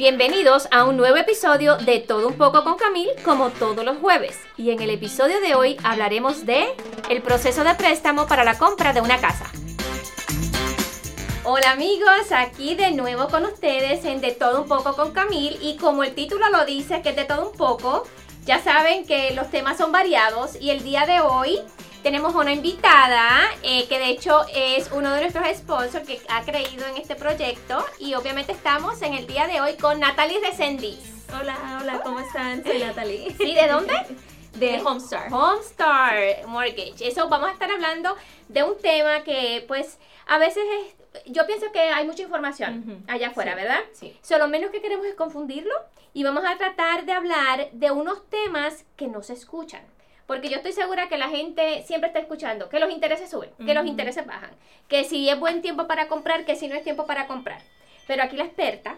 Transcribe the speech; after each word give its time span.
Bienvenidos 0.00 0.66
a 0.70 0.84
un 0.84 0.96
nuevo 0.96 1.18
episodio 1.18 1.76
de 1.76 1.98
Todo 1.98 2.26
un 2.28 2.38
poco 2.38 2.64
con 2.64 2.78
Camil, 2.78 3.10
como 3.22 3.50
todos 3.50 3.84
los 3.84 3.98
jueves. 3.98 4.40
Y 4.56 4.70
en 4.70 4.80
el 4.80 4.88
episodio 4.88 5.42
de 5.42 5.54
hoy 5.54 5.76
hablaremos 5.84 6.46
de 6.46 6.74
el 7.10 7.20
proceso 7.20 7.64
de 7.64 7.74
préstamo 7.74 8.26
para 8.26 8.42
la 8.42 8.56
compra 8.56 8.94
de 8.94 9.02
una 9.02 9.20
casa. 9.20 9.44
Hola 11.44 11.72
amigos, 11.72 12.32
aquí 12.34 12.74
de 12.76 12.92
nuevo 12.92 13.28
con 13.28 13.44
ustedes 13.44 14.02
en 14.06 14.22
De 14.22 14.30
Todo 14.30 14.62
un 14.62 14.68
poco 14.68 14.96
con 14.96 15.12
Camil 15.12 15.58
y 15.60 15.76
como 15.76 16.02
el 16.02 16.14
título 16.14 16.48
lo 16.48 16.64
dice, 16.64 17.02
que 17.02 17.10
es 17.10 17.16
de 17.16 17.26
todo 17.26 17.50
un 17.50 17.54
poco, 17.54 18.04
ya 18.46 18.58
saben 18.58 19.04
que 19.04 19.34
los 19.34 19.50
temas 19.50 19.76
son 19.76 19.92
variados 19.92 20.56
y 20.58 20.70
el 20.70 20.82
día 20.82 21.04
de 21.04 21.20
hoy 21.20 21.60
tenemos 22.02 22.34
una 22.34 22.52
invitada 22.52 23.40
eh, 23.62 23.86
que 23.88 23.98
de 23.98 24.08
hecho 24.08 24.44
es 24.54 24.90
uno 24.92 25.12
de 25.12 25.20
nuestros 25.20 25.46
sponsors 25.56 26.06
que 26.06 26.20
ha 26.28 26.42
creído 26.42 26.86
en 26.86 26.96
este 26.96 27.14
proyecto 27.14 27.84
y 27.98 28.14
obviamente 28.14 28.52
estamos 28.52 29.02
en 29.02 29.14
el 29.14 29.26
día 29.26 29.46
de 29.46 29.60
hoy 29.60 29.74
con 29.74 30.00
Natalie 30.00 30.40
Resendiz. 30.40 31.26
Hola, 31.38 31.78
hola, 31.80 32.00
¿cómo 32.02 32.20
están? 32.20 32.64
Soy 32.64 32.78
Natalie. 32.78 33.34
¿Sí? 33.38 33.54
¿De 33.54 33.68
dónde? 33.68 33.94
De 34.54 34.80
Homestar. 34.82 35.32
Homestar 35.32 36.46
Mortgage. 36.46 37.06
Eso 37.06 37.28
vamos 37.28 37.50
a 37.50 37.52
estar 37.52 37.70
hablando 37.70 38.16
de 38.48 38.62
un 38.62 38.78
tema 38.78 39.22
que 39.22 39.64
pues 39.68 39.98
a 40.26 40.38
veces 40.38 40.64
es, 40.80 41.32
yo 41.32 41.46
pienso 41.46 41.70
que 41.72 41.80
hay 41.80 42.06
mucha 42.06 42.22
información 42.22 43.04
allá 43.08 43.28
afuera, 43.28 43.54
¿verdad? 43.54 43.80
Sí. 43.92 44.16
Solo 44.22 44.46
lo 44.46 44.50
menos 44.50 44.70
que 44.70 44.80
queremos 44.80 45.04
es 45.06 45.14
confundirlo 45.14 45.74
y 46.14 46.24
vamos 46.24 46.44
a 46.46 46.56
tratar 46.56 47.04
de 47.04 47.12
hablar 47.12 47.70
de 47.72 47.90
unos 47.90 48.28
temas 48.28 48.84
que 48.96 49.06
no 49.06 49.22
se 49.22 49.34
escuchan. 49.34 49.82
Porque 50.30 50.48
yo 50.48 50.58
estoy 50.58 50.70
segura 50.70 51.08
que 51.08 51.18
la 51.18 51.28
gente 51.28 51.82
siempre 51.82 52.06
está 52.06 52.20
escuchando 52.20 52.68
que 52.68 52.78
los 52.78 52.92
intereses 52.92 53.28
suben, 53.28 53.50
que 53.66 53.74
los 53.74 53.84
intereses 53.84 54.24
bajan, 54.24 54.52
que 54.86 55.02
si 55.02 55.28
es 55.28 55.36
buen 55.40 55.60
tiempo 55.60 55.88
para 55.88 56.06
comprar, 56.06 56.44
que 56.44 56.54
si 56.54 56.68
no 56.68 56.76
es 56.76 56.84
tiempo 56.84 57.04
para 57.04 57.26
comprar. 57.26 57.60
Pero 58.06 58.22
aquí 58.22 58.36
la 58.36 58.44
experta 58.44 58.96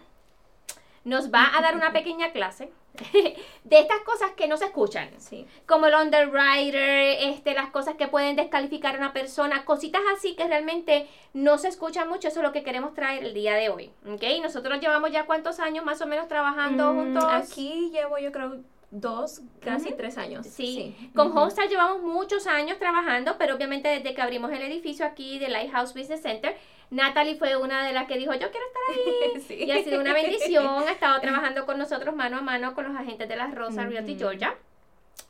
nos 1.05 1.33
va 1.33 1.57
a 1.57 1.63
dar 1.63 1.75
una 1.75 1.91
pequeña 1.95 2.33
clase 2.33 2.71
de 3.65 3.79
estas 3.79 4.01
cosas 4.01 4.33
que 4.33 4.47
no 4.47 4.59
se 4.59 4.67
escuchan. 4.67 5.09
Sí. 5.17 5.47
Como 5.67 5.87
el 5.87 5.95
underwriter, 5.95 7.17
este, 7.23 7.55
las 7.55 7.71
cosas 7.71 7.95
que 7.95 8.09
pueden 8.09 8.37
descalificar 8.37 8.97
a 8.97 8.99
una 8.99 9.15
persona, 9.15 9.65
cositas 9.65 10.03
así 10.15 10.37
que 10.37 10.47
realmente 10.47 11.09
no 11.33 11.57
se 11.57 11.69
escuchan 11.69 12.11
mucho. 12.11 12.29
Eso 12.29 12.41
es 12.41 12.45
lo 12.45 12.53
que 12.53 12.63
queremos 12.63 12.93
traer 12.93 13.25
el 13.25 13.33
día 13.33 13.55
de 13.55 13.71
hoy. 13.71 13.91
¿ok? 14.07 14.23
Nosotros 14.43 14.83
llevamos 14.83 15.11
ya 15.11 15.25
cuántos 15.25 15.61
años 15.61 15.83
más 15.83 16.03
o 16.03 16.07
menos 16.07 16.29
trabajando 16.29 16.93
Mm, 16.93 16.97
juntos. 16.97 17.25
Aquí 17.27 17.89
llevo 17.91 18.19
yo 18.19 18.33
creo 18.33 18.61
dos, 18.93 19.41
casi 19.61 19.93
tres 19.95 20.19
años. 20.19 20.47
Sí, 20.47 20.95
con 21.17 21.37
Homestar 21.37 21.69
llevamos 21.69 22.03
muchos 22.03 22.47
años 22.47 22.79
trabajando, 22.79 23.37
pero 23.39 23.57
obviamente 23.57 23.89
desde 23.89 24.15
que 24.15 24.21
abrimos 24.21 24.53
el 24.53 24.63
edificio 24.63 25.05
aquí 25.05 25.39
de 25.39 25.49
Lighthouse 25.49 25.95
Business 25.95 26.23
Center, 26.23 26.55
Natalie 26.91 27.37
fue 27.37 27.57
una 27.57 27.87
de 27.87 27.95
las 27.95 28.07
que 28.07 28.19
dijo, 28.19 28.35
yo 28.35 28.51
quiero 28.51 28.67
estar 28.67 28.83
ahí. 28.91 29.43
Sí. 29.49 29.55
Y 29.65 29.71
ha 29.71 29.83
sido 29.83 30.01
una 30.01 30.13
bendición, 30.13 30.67
ha 30.67 30.93
estado 30.93 31.21
trabajando 31.21 31.65
con 31.65 31.79
nosotros 31.79 32.15
mano 32.15 32.37
a 32.37 32.43
mano 32.43 32.75
con 32.75 32.85
los 32.85 32.95
agentes 32.95 33.29
de 33.29 33.35
la 33.35 33.47
Rosa 33.49 33.87
Realty 33.87 34.13
Ujú. 34.13 34.21
Georgia 34.21 34.55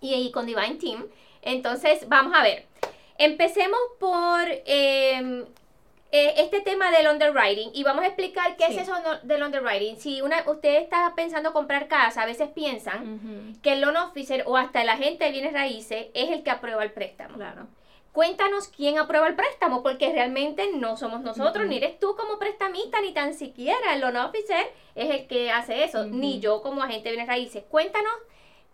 y 0.00 0.12
ahí 0.12 0.32
con 0.32 0.44
Divine 0.44 0.74
Team. 0.74 1.06
Entonces, 1.40 2.08
vamos 2.08 2.34
a 2.36 2.42
ver. 2.42 2.66
Empecemos 3.16 3.78
por 4.00 4.40
eh, 4.48 5.44
eh, 6.12 6.34
este 6.36 6.60
tema 6.60 6.90
del 6.90 7.08
underwriting 7.08 7.70
y 7.72 7.82
vamos 7.84 8.04
a 8.04 8.06
explicar 8.06 8.54
qué 8.56 8.66
Sí. 8.66 8.76
es 8.76 8.82
eso 8.82 8.94
del 9.22 9.42
underwriting. 9.42 9.96
Si 9.98 10.20
una, 10.20 10.44
usted 10.46 10.76
está 10.76 11.12
pensando 11.16 11.52
comprar 11.52 11.88
casa, 11.88 12.22
a 12.22 12.26
veces 12.26 12.50
piensan 12.50 13.58
que 13.62 13.72
el 13.72 13.80
loan 13.80 13.96
officer 13.96 14.44
o 14.46 14.56
hasta 14.56 14.82
el 14.82 14.88
agente 14.90 15.24
de 15.24 15.30
bienes 15.32 15.52
raíces 15.54 16.06
es 16.14 16.30
el 16.30 16.42
que 16.42 16.50
aprueba 16.50 16.84
el 16.84 16.92
préstamo. 16.92 17.34
Claro. 17.36 17.66
Cuéntanos 18.12 18.68
quién 18.68 18.98
aprueba 18.98 19.26
el 19.26 19.34
préstamo, 19.36 19.82
porque 19.82 20.12
realmente 20.12 20.70
no 20.74 20.98
somos 20.98 21.22
nosotros, 21.22 21.66
ni 21.66 21.78
eres 21.78 21.98
tú 21.98 22.14
como 22.14 22.38
prestamista, 22.38 23.00
ni 23.00 23.14
tan 23.14 23.32
siquiera 23.32 23.94
el 23.94 24.02
loan 24.02 24.18
officer 24.18 24.70
es 24.94 25.08
el 25.08 25.26
que 25.26 25.50
hace 25.50 25.84
eso, 25.84 26.04
ni 26.04 26.38
yo 26.38 26.60
como 26.60 26.82
agente 26.82 27.04
de 27.08 27.12
bienes 27.16 27.28
raíces. 27.28 27.64
Cuéntanos 27.70 28.12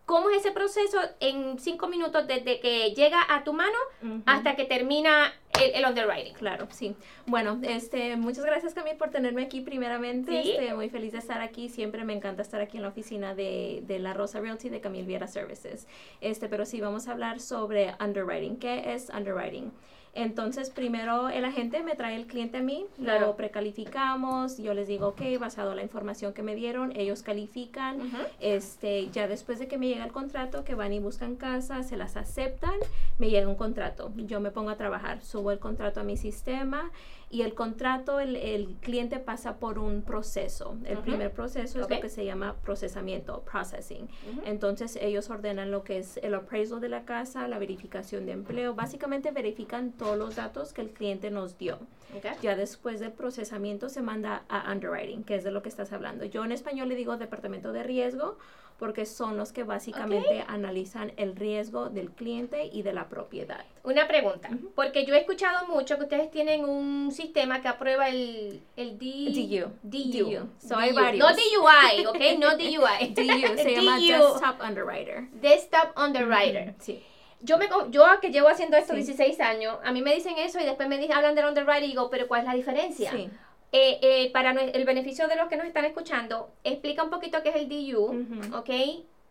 cómo 0.08 0.30
es 0.30 0.38
ese 0.38 0.52
proceso 0.52 0.98
en 1.20 1.58
cinco 1.58 1.86
minutos 1.86 2.26
desde 2.26 2.60
que 2.60 2.94
llega 2.94 3.18
a 3.28 3.44
tu 3.44 3.52
mano 3.52 3.76
hasta 4.24 4.56
que 4.56 4.64
termina 4.64 5.34
el, 5.62 5.74
el 5.74 5.84
underwriting. 5.84 6.32
Claro, 6.32 6.66
sí. 6.70 6.96
Bueno, 7.26 7.58
este, 7.62 8.16
muchas 8.16 8.46
gracias 8.46 8.72
Camille 8.72 8.96
por 8.96 9.10
tenerme 9.10 9.42
aquí 9.42 9.60
primeramente. 9.60 10.42
Sí. 10.42 10.52
Este, 10.52 10.72
muy 10.72 10.88
feliz 10.88 11.12
de 11.12 11.18
estar 11.18 11.42
aquí. 11.42 11.68
Siempre 11.68 12.04
me 12.04 12.14
encanta 12.14 12.40
estar 12.40 12.62
aquí 12.62 12.78
en 12.78 12.84
la 12.84 12.88
oficina 12.88 13.34
de, 13.34 13.82
de 13.86 13.98
la 13.98 14.14
Rosa 14.14 14.40
Realty 14.40 14.70
de 14.70 14.80
Camille 14.80 15.06
Viera 15.06 15.26
Services. 15.26 15.86
Este, 16.22 16.48
pero 16.48 16.64
sí, 16.64 16.80
vamos 16.80 17.06
a 17.06 17.12
hablar 17.12 17.38
sobre 17.38 17.94
underwriting. 18.00 18.56
¿Qué 18.56 18.94
es 18.94 19.10
underwriting? 19.10 19.72
Entonces, 20.14 20.70
primero 20.70 21.28
el 21.28 21.44
agente 21.44 21.82
me 21.82 21.94
trae 21.94 22.16
el 22.16 22.26
cliente 22.26 22.58
a 22.58 22.62
mí, 22.62 22.86
Claro. 22.96 23.26
lo 23.26 23.36
precalificamos, 23.36 24.58
yo 24.58 24.74
les 24.74 24.88
digo, 24.88 25.08
ok, 25.08 25.20
basado 25.38 25.70
en 25.70 25.76
la 25.76 25.82
información 25.82 26.32
que 26.32 26.42
me 26.42 26.54
dieron, 26.54 26.92
ellos 26.96 27.22
califican, 27.22 27.98
este, 28.40 29.08
ya 29.10 29.28
después 29.28 29.58
de 29.58 29.68
que 29.68 29.78
me 29.78 29.88
llega 29.88 30.04
el 30.04 30.12
contrato, 30.12 30.64
que 30.64 30.74
van 30.74 30.92
y 30.92 30.98
buscan 31.00 31.36
casa, 31.36 31.82
se 31.82 31.96
las 31.96 32.16
aceptan, 32.16 32.74
me 33.18 33.30
llega 33.30 33.48
un 33.48 33.54
contrato. 33.56 34.10
Yo 34.16 34.40
me 34.40 34.50
pongo 34.50 34.70
a 34.70 34.76
trabajar, 34.76 35.22
subo 35.22 35.50
el 35.52 35.58
contrato 35.58 36.00
a 36.00 36.04
mi 36.04 36.16
sistema 36.16 36.90
y 37.30 37.42
el 37.42 37.54
contrato, 37.54 38.20
el, 38.20 38.36
el 38.36 38.76
cliente 38.80 39.18
pasa 39.18 39.56
por 39.58 39.78
un 39.78 40.02
proceso. 40.02 40.76
El 40.84 40.94
Ujú. 40.98 41.02
primer 41.04 41.30
proceso 41.32 41.78
es 41.78 41.84
Ok. 41.84 41.90
lo 41.90 42.00
que 42.00 42.08
se 42.08 42.24
llama 42.24 42.56
procesamiento, 42.62 43.42
processing. 43.42 44.04
Ujú. 44.04 44.40
Entonces 44.46 44.96
ellos 45.00 45.28
ordenan 45.28 45.70
lo 45.70 45.84
que 45.84 45.98
es 45.98 46.16
el 46.18 46.34
appraisal 46.34 46.80
de 46.80 46.88
la 46.88 47.04
casa, 47.04 47.46
la 47.46 47.58
verificación 47.58 48.24
de 48.24 48.32
empleo. 48.32 48.74
Básicamente 48.74 49.30
verifican 49.30 49.92
todos 49.92 50.16
los 50.16 50.36
datos 50.36 50.72
que 50.72 50.80
el 50.80 50.90
cliente 50.90 51.30
nos 51.30 51.58
dio. 51.58 51.76
Ok. 52.16 52.40
Ya 52.40 52.56
después 52.56 53.00
del 53.00 53.12
procesamiento 53.12 53.90
se 53.90 54.00
manda 54.00 54.44
a 54.48 54.72
underwriting, 54.72 55.22
que 55.24 55.34
es 55.34 55.44
de 55.44 55.50
lo 55.50 55.62
que 55.62 55.68
estás 55.68 55.92
hablando. 55.92 56.24
Yo 56.24 56.44
en 56.44 56.52
español 56.52 56.88
le 56.88 56.94
digo 56.94 57.16
departamento 57.18 57.72
de 57.72 57.82
riesgo 57.82 58.38
porque 58.78 59.06
son 59.06 59.36
los 59.36 59.52
que 59.52 59.64
básicamente 59.64 60.44
analizan 60.46 61.12
el 61.16 61.34
riesgo 61.34 61.88
del 61.90 62.10
cliente 62.12 62.66
y 62.72 62.82
de 62.82 62.92
la 62.92 63.08
propiedad. 63.08 63.64
Una 63.82 64.06
pregunta, 64.06 64.48
porque 64.76 65.04
yo 65.04 65.14
he 65.14 65.18
escuchado 65.18 65.66
mucho 65.66 65.96
que 65.96 66.04
ustedes 66.04 66.30
tienen 66.30 66.64
un 66.64 67.10
sistema 67.10 67.60
que 67.60 67.68
aprueba 67.68 68.08
el, 68.08 68.60
el 68.76 68.98
D- 68.98 69.32
DU. 69.32 69.72
DU. 69.82 70.30
DU. 70.30 70.48
So 70.66 70.76
hay 70.76 70.90
DU. 70.90 70.96
varios. 70.96 71.26
No 71.28 71.36
DUI, 71.36 72.06
¿ok? 72.06 72.38
No 72.38 72.56
DUI. 72.56 73.08
DU 73.14 73.56
se 73.56 73.74
llama. 73.74 73.98
Desktop 74.00 74.60
Underwriter. 74.62 75.28
Desktop 75.32 75.98
Underwriter. 75.98 76.74
Sí. 76.78 77.02
Yo, 77.40 77.56
me, 77.58 77.68
yo 77.90 78.04
que 78.20 78.30
llevo 78.30 78.48
haciendo 78.48 78.76
esto 78.76 78.92
Sí. 78.94 78.98
16 79.02 79.40
años, 79.40 79.76
a 79.84 79.92
mí 79.92 80.02
me 80.02 80.14
dicen 80.14 80.36
eso 80.38 80.58
y 80.60 80.64
después 80.64 80.88
me 80.88 80.98
dicen, 80.98 81.12
hablan 81.16 81.34
del 81.34 81.46
Underwriter 81.46 81.84
y 81.84 81.88
digo, 81.88 82.10
pero 82.10 82.26
¿cuál 82.28 82.40
es 82.42 82.46
la 82.48 82.54
diferencia? 82.54 83.10
Sí. 83.12 83.28
Eh, 83.70 83.98
eh, 84.00 84.30
para 84.32 84.52
el 84.52 84.84
beneficio 84.86 85.28
de 85.28 85.36
los 85.36 85.48
que 85.48 85.56
nos 85.56 85.66
están 85.66 85.84
escuchando, 85.84 86.50
explica 86.64 87.02
un 87.02 87.10
poquito 87.10 87.42
qué 87.42 87.50
es 87.50 87.56
el 87.56 87.68
DU, 87.68 88.00
Ujú. 88.06 88.56
¿ok? 88.56 88.70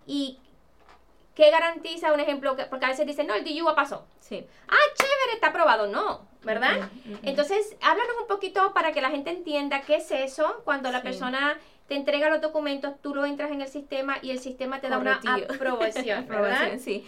Y 0.06 0.38
qué 1.34 1.50
garantiza, 1.50 2.14
un 2.14 2.20
ejemplo, 2.20 2.56
que- 2.56 2.66
porque 2.66 2.86
a 2.86 2.90
veces 2.90 3.08
dicen, 3.08 3.26
no, 3.28 3.34
el 3.34 3.44
DU 3.44 3.74
pasó. 3.76 4.06
Sí. 4.20 4.46
Ah, 4.68 4.76
chévere, 4.96 5.34
está 5.34 5.48
aprobado. 5.48 5.88
No, 5.88 6.28
¿verdad? 6.44 6.90
Entonces, 7.24 7.76
háblanos 7.82 8.16
un 8.22 8.28
poquito 8.28 8.74
para 8.74 8.92
que 8.92 9.02
la 9.02 9.10
gente 9.10 9.32
entienda 9.32 9.82
qué 9.82 9.96
es 9.96 10.12
eso 10.12 10.62
cuando 10.66 10.92
la 10.92 11.00
Sí. 11.00 11.04
persona 11.06 11.58
te 11.88 11.96
entrega 11.96 12.30
los 12.30 12.42
documentos, 12.42 12.94
tú 13.02 13.16
lo 13.16 13.26
entras 13.26 13.52
en 13.52 13.62
el 13.62 13.68
sistema 13.70 14.18
y 14.22 14.30
el 14.32 14.40
sistema 14.40 14.82
te 14.82 14.90
da 14.90 14.98
una 15.00 15.20
aprobación, 15.50 16.28
¿verdad? 16.28 16.78
Sí. 16.80 17.06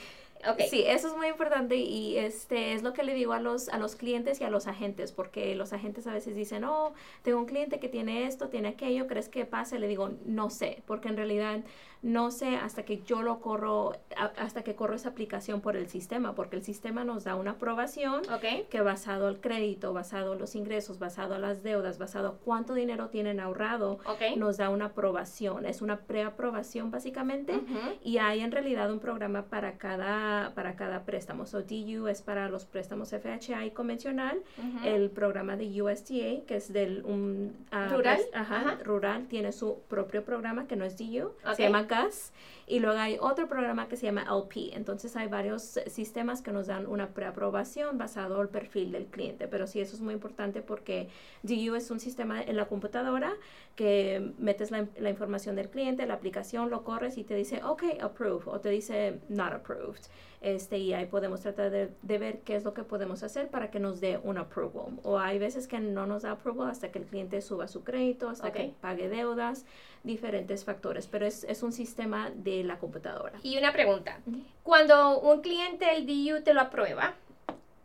Ok. 0.47 0.61
Sí, 0.69 0.83
eso 0.87 1.07
es 1.09 1.15
muy 1.17 1.27
importante 1.27 1.75
y 1.75 2.17
este 2.17 2.73
es 2.73 2.83
lo 2.83 2.93
que 2.93 3.03
le 3.03 3.13
digo 3.13 3.33
a 3.33 3.39
los, 3.41 3.69
a 3.69 3.77
los 3.77 3.95
clientes 3.95 4.39
y 4.39 4.43
a 4.43 4.49
los 4.49 4.67
agentes, 4.67 5.11
porque 5.11 5.53
los 5.55 5.73
agentes 5.73 6.07
a 6.07 6.13
veces 6.13 6.35
dicen, 6.35 6.63
oh, 6.63 6.93
tengo 7.23 7.39
un 7.39 7.45
cliente 7.45 7.79
que 7.79 7.89
tiene 7.89 8.25
esto, 8.25 8.47
tiene 8.49 8.69
aquello, 8.69 9.07
¿crees 9.07 9.27
que 9.29 9.45
pase? 9.45 9.79
Le 9.79 9.87
digo, 9.87 10.11
no 10.25 10.49
sé, 10.49 10.81
porque 10.85 11.09
en 11.09 11.17
realidad 11.17 11.59
no 12.01 12.31
sé 12.31 12.55
hasta 12.55 12.83
que 12.85 13.01
yo 13.03 13.21
lo 13.23 13.41
corro, 13.41 13.91
a- 14.15 14.31
hasta 14.37 14.63
que 14.63 14.73
corro 14.75 14.95
esa 14.95 15.09
aplicación 15.09 15.59
por 15.59 15.75
el 15.75 15.89
sistema, 15.89 16.33
porque 16.33 16.55
el 16.55 16.63
sistema 16.63 17.03
nos 17.03 17.25
da 17.25 17.35
una 17.35 17.51
aprobación 17.51 18.21
que 18.69 18.79
basado 18.79 19.27
al 19.27 19.41
crédito, 19.41 19.91
basado 19.91 20.31
en 20.33 20.39
los 20.39 20.55
ingresos, 20.55 20.97
basado 20.99 21.35
a 21.35 21.39
las 21.39 21.61
deudas, 21.61 21.97
basado 21.97 22.29
a 22.29 22.37
cuánto 22.37 22.73
dinero 22.73 23.09
tienen 23.09 23.41
ahorrado, 23.41 23.99
nos 24.37 24.55
da 24.55 24.69
una 24.69 24.85
aprobación, 24.85 25.65
es 25.65 25.81
una 25.81 25.97
preaprobación 25.97 26.89
básicamente. 26.89 27.59
Y 28.01 28.17
hay 28.19 28.39
en 28.39 28.51
realidad 28.53 28.89
un 28.93 28.99
programa 28.99 29.43
para 29.49 29.77
cada, 29.77 30.28
para 30.55 30.75
cada 30.75 31.03
préstamo. 31.03 31.45
So 31.45 31.61
DU 31.61 32.07
es 32.07 32.21
para 32.21 32.49
los 32.49 32.65
préstamos 32.65 33.09
FHA 33.09 33.73
convencional. 33.73 34.41
El 34.83 35.09
programa 35.09 35.55
de 35.57 35.81
USDA, 35.81 36.45
que 36.45 36.55
es 36.57 36.71
del 36.73 37.03
un, 37.05 37.55
ah, 37.71 37.87
¿Rural? 37.91 38.19
ajá, 38.33 38.59
Ajá. 38.59 38.77
rural, 38.83 39.27
tiene 39.27 39.51
su 39.51 39.79
propio 39.87 40.23
programa 40.23 40.67
que 40.67 40.75
no 40.75 40.85
es 40.85 40.97
DU, 40.97 41.31
se 41.55 41.63
llama 41.63 41.83
GAS. 41.83 42.31
Y 42.67 42.79
luego 42.81 42.99
hay 42.99 43.17
otro 43.19 43.47
programa 43.47 43.87
que 43.87 43.97
se 43.97 44.05
llama 44.05 44.25
LP. 44.29 44.75
Entonces 44.75 45.15
hay 45.15 45.27
varios 45.27 45.79
sistemas 45.87 46.43
que 46.43 46.51
nos 46.51 46.67
dan 46.67 46.85
una 46.85 47.07
preaprobación 47.07 47.97
basado 47.97 48.39
al 48.39 48.49
perfil 48.49 48.91
del 48.91 49.05
cliente. 49.07 49.47
Pero 49.47 49.65
sí, 49.65 49.81
eso 49.81 49.95
es 49.95 50.01
muy 50.01 50.13
importante 50.13 50.61
porque 50.61 51.09
DU 51.41 51.73
es 51.75 51.89
un 51.89 51.99
sistema 51.99 52.39
en 52.41 52.55
la 52.55 52.65
computadora 52.67 53.33
que 53.75 54.33
metes 54.37 54.69
la, 54.69 54.85
la 54.99 55.09
información 55.09 55.55
del 55.55 55.69
cliente, 55.69 56.05
la 56.05 56.13
aplicación, 56.13 56.69
lo 56.69 56.83
corres 56.83 57.17
y 57.17 57.23
te 57.23 57.33
dice, 57.33 57.63
ok, 57.63 57.83
approve, 58.01 58.43
o 58.45 58.59
te 58.59 58.69
dice 58.69 59.19
not 59.29 59.53
approved. 59.53 60.03
Este, 60.41 60.77
y 60.77 60.93
ahí 60.93 61.05
podemos 61.05 61.41
tratar 61.41 61.69
de, 61.69 61.89
de, 62.01 62.17
ver 62.17 62.39
qué 62.39 62.55
es 62.55 62.63
lo 62.63 62.73
que 62.73 62.83
podemos 62.83 63.23
hacer 63.23 63.49
para 63.49 63.71
que 63.71 63.79
nos 63.79 63.99
dé 63.99 64.19
un 64.23 64.37
approval. 64.37 64.97
O 65.03 65.19
hay 65.19 65.37
veces 65.37 65.67
que 65.67 65.79
no 65.79 66.05
nos 66.05 66.21
da 66.21 66.31
approval 66.31 66.71
hasta 66.71 66.91
que 66.91 66.99
el 66.99 67.05
cliente 67.05 67.41
suba 67.41 67.67
su 67.67 67.83
crédito, 67.83 68.29
hasta 68.29 68.53
que 68.53 68.73
pague 68.79 69.09
deudas, 69.09 69.65
diferentes 70.03 70.63
factores, 70.63 71.07
pero 71.07 71.25
es, 71.25 71.43
es, 71.43 71.61
un 71.61 71.73
sistema 71.73 72.31
de 72.33 72.63
la 72.63 72.79
computadora. 72.79 73.37
Y 73.43 73.57
una 73.57 73.73
pregunta, 73.73 74.19
cuando 74.63 75.19
un 75.19 75.41
cliente 75.41 75.93
el 75.93 76.05
DU 76.05 76.41
te 76.41 76.53
lo 76.53 76.61
aprueba, 76.61 77.15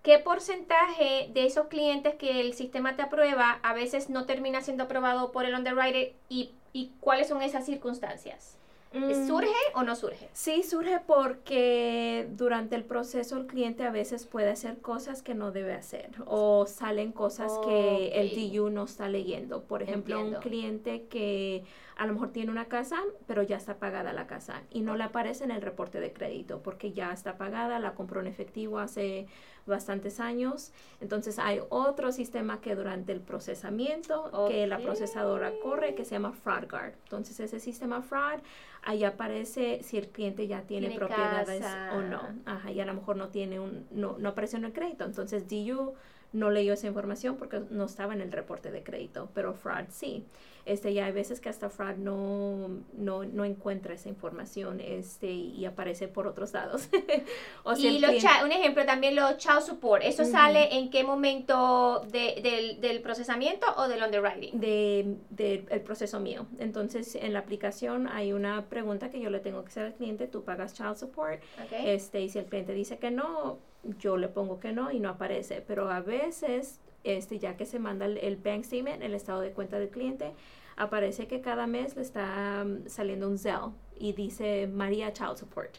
¿qué 0.05 0.21
porcentaje 0.21 1.31
de 1.33 1.47
esos 1.47 1.67
clientes 1.67 2.15
que 2.15 2.41
el 2.41 2.55
sistema 2.55 2.95
te 2.95 3.03
aprueba 3.03 3.59
a 3.65 3.75
veces 3.75 4.11
no 4.11 4.27
termina 4.27 4.61
siendo 4.61 4.85
aprobado 4.85 5.33
por 5.33 5.45
el 5.45 5.55
underwriter 5.55 6.13
y, 6.29 6.53
y 6.73 6.93
cuáles 7.01 7.27
son 7.27 7.43
esas 7.43 7.67
circunstancias? 7.67 8.59
Mm. 8.95 9.27
¿Surge 9.27 9.51
o 9.75 9.83
no 9.83 9.97
surge? 9.97 10.29
Sí, 10.33 10.63
surge 10.63 11.01
porque 11.05 12.29
durante 12.31 12.77
el 12.77 12.85
proceso 12.85 13.37
el 13.37 13.47
cliente 13.47 13.85
a 13.85 13.91
veces 13.91 14.27
puede 14.27 14.51
hacer 14.51 14.79
cosas 14.79 15.23
que 15.23 15.35
no 15.35 15.51
debe 15.51 15.75
hacer 15.75 16.11
o 16.27 16.67
salen 16.67 17.11
cosas 17.13 17.53
que 17.65 18.09
el 18.15 18.53
DU 18.53 18.71
no 18.71 18.85
está 18.85 19.09
leyendo. 19.09 19.65
Por 19.65 19.83
ejemplo, 19.83 20.21
un 20.21 20.35
cliente 20.35 21.07
que 21.09 21.65
a 21.97 22.07
lo 22.07 22.15
mejor 22.15 22.33
tiene 22.33 22.51
una 22.51 22.67
casa, 22.67 22.99
pero 23.27 23.43
ya 23.43 23.57
está 23.57 23.79
pagada 23.79 24.13
la 24.13 24.27
casa 24.27 24.63
y 24.71 24.81
no 24.81 24.97
le 24.97 25.05
aparece 25.05 25.45
en 25.45 25.51
el 25.51 25.63
reporte 25.63 26.01
de 26.01 26.13
crédito 26.13 26.61
porque 26.63 26.93
ya 26.93 27.13
está 27.13 27.37
pagada, 27.37 27.79
la 27.79 27.95
compró 27.95 28.21
en 28.21 28.27
efectivo 28.27 28.79
hace 28.79 29.27
bastantes 29.67 30.21
años. 30.21 30.73
Entonces 31.01 31.39
hay 31.39 31.61
otro 31.71 32.13
sistema 32.13 32.61
que 32.61 32.75
durante 32.75 33.13
el 33.13 33.21
procesamiento 33.21 34.31
que 34.49 34.67
la 34.67 34.79
procesadora 34.79 35.53
corre 35.63 35.95
que 35.95 36.05
se 36.05 36.13
llama 36.13 36.33
FraudGuard. 36.33 36.95
Entonces 37.05 37.39
ese 37.41 37.61
sistema 37.61 38.03
fraud 38.03 38.41
ahí 38.83 39.05
aparece 39.05 39.83
si 39.83 39.97
el 39.97 40.09
cliente 40.09 40.47
ya 40.47 40.63
tiene, 40.63 40.91
propiedades 40.91 41.65
o 41.95 42.03
no. 42.03 42.21
Ajá, 42.45 42.71
y 42.71 42.81
a 42.81 42.85
lo 42.85 42.95
mejor 42.95 43.17
no 43.17 43.29
tiene 43.29 43.61
un, 43.61 43.87
no, 43.91 44.17
no 44.19 44.31
apareció 44.31 44.59
en 44.59 44.65
el 44.65 44.73
crédito. 44.73 45.05
Entonces 45.05 45.49
DU 45.49 45.95
no 46.35 46.51
leyó 46.51 46.75
esa 46.75 46.89
información 46.89 47.37
porque 47.37 47.63
no 47.71 47.85
estaba 47.85 48.13
en 48.13 48.21
el 48.21 48.33
reporte 48.33 48.71
de 48.71 48.83
crédito, 48.83 49.31
pero 49.35 49.55
fraud 49.55 49.87
sí. 49.89 50.25
Este, 50.67 50.95
ya 50.95 51.05
hay 51.05 51.13
veces 51.13 51.41
que 51.41 51.51
hasta 51.51 51.69
fraud 51.69 51.97
no, 51.97 52.69
no, 52.95 53.25
no 53.25 53.45
encuentra 53.45 53.93
esa 53.93 54.09
información 54.09 54.81
este, 54.81 55.31
y 55.31 55.65
aparece 55.67 56.09
por 56.09 56.27
otros 56.27 56.55
lados. 56.55 56.89
o 57.65 57.75
y 57.77 58.03
un 58.43 58.53
ejemplo 58.53 58.87
también 58.87 59.15
los 59.15 59.37
child 59.37 59.61
support, 59.61 60.03
¿eso 60.03 60.25
sale 60.25 60.75
en 60.79 60.91
qué 60.91 61.05
momento 61.05 62.07
de, 62.11 62.79
del, 62.81 63.03
procesamiento 63.03 63.67
o 63.77 63.89
del 63.89 64.03
underwriting? 64.03 64.59
Del 64.59 65.19
de, 65.29 65.67
el 65.69 65.81
proceso 65.83 66.19
mío. 66.19 66.47
Entonces, 66.59 67.15
en 67.15 67.35
la 67.35 67.41
aplicación 67.41 68.09
hay 68.09 68.33
una 68.33 68.65
pregunta 68.65 69.11
que 69.11 69.21
yo 69.21 69.29
le 69.29 69.41
tengo 69.41 69.63
que 69.63 69.69
hacer 69.69 69.85
al 69.85 69.95
cliente, 69.95 70.27
tú 70.29 70.45
pagas 70.45 70.73
child 70.73 70.97
support, 70.97 71.43
este, 71.85 72.23
y 72.23 72.31
si 72.31 72.39
el 72.39 72.47
cliente 72.47 72.73
dice 72.73 72.97
que 72.97 73.11
no, 73.11 73.59
yo 73.99 74.17
le 74.17 74.29
pongo 74.29 74.61
que 74.61 74.73
no 74.73 74.91
y 74.91 75.01
no 75.01 75.09
aparece, 75.09 75.63
pero 75.67 75.91
a 75.91 76.01
veces 76.01 76.81
este, 77.05 77.39
ya 77.39 77.57
que 77.57 77.67
se 77.67 77.79
manda 77.79 78.07
el, 78.07 78.37
bank 78.37 78.65
statement, 78.65 79.03
el 79.03 79.15
estado 79.15 79.41
de 79.41 79.53
cuenta 79.53 79.79
del 79.79 79.91
cliente, 79.91 80.33
aparece 80.77 81.29
que 81.29 81.41
cada 81.41 81.67
mes 81.67 81.95
le 81.97 82.03
está 82.03 82.65
mm, 82.65 82.89
saliendo 82.89 83.29
un 83.29 83.39
Zelle 83.39 83.73
y 83.99 84.13
dice 84.13 84.67
María 84.67 85.13
Child 85.13 85.37
Support. 85.37 85.77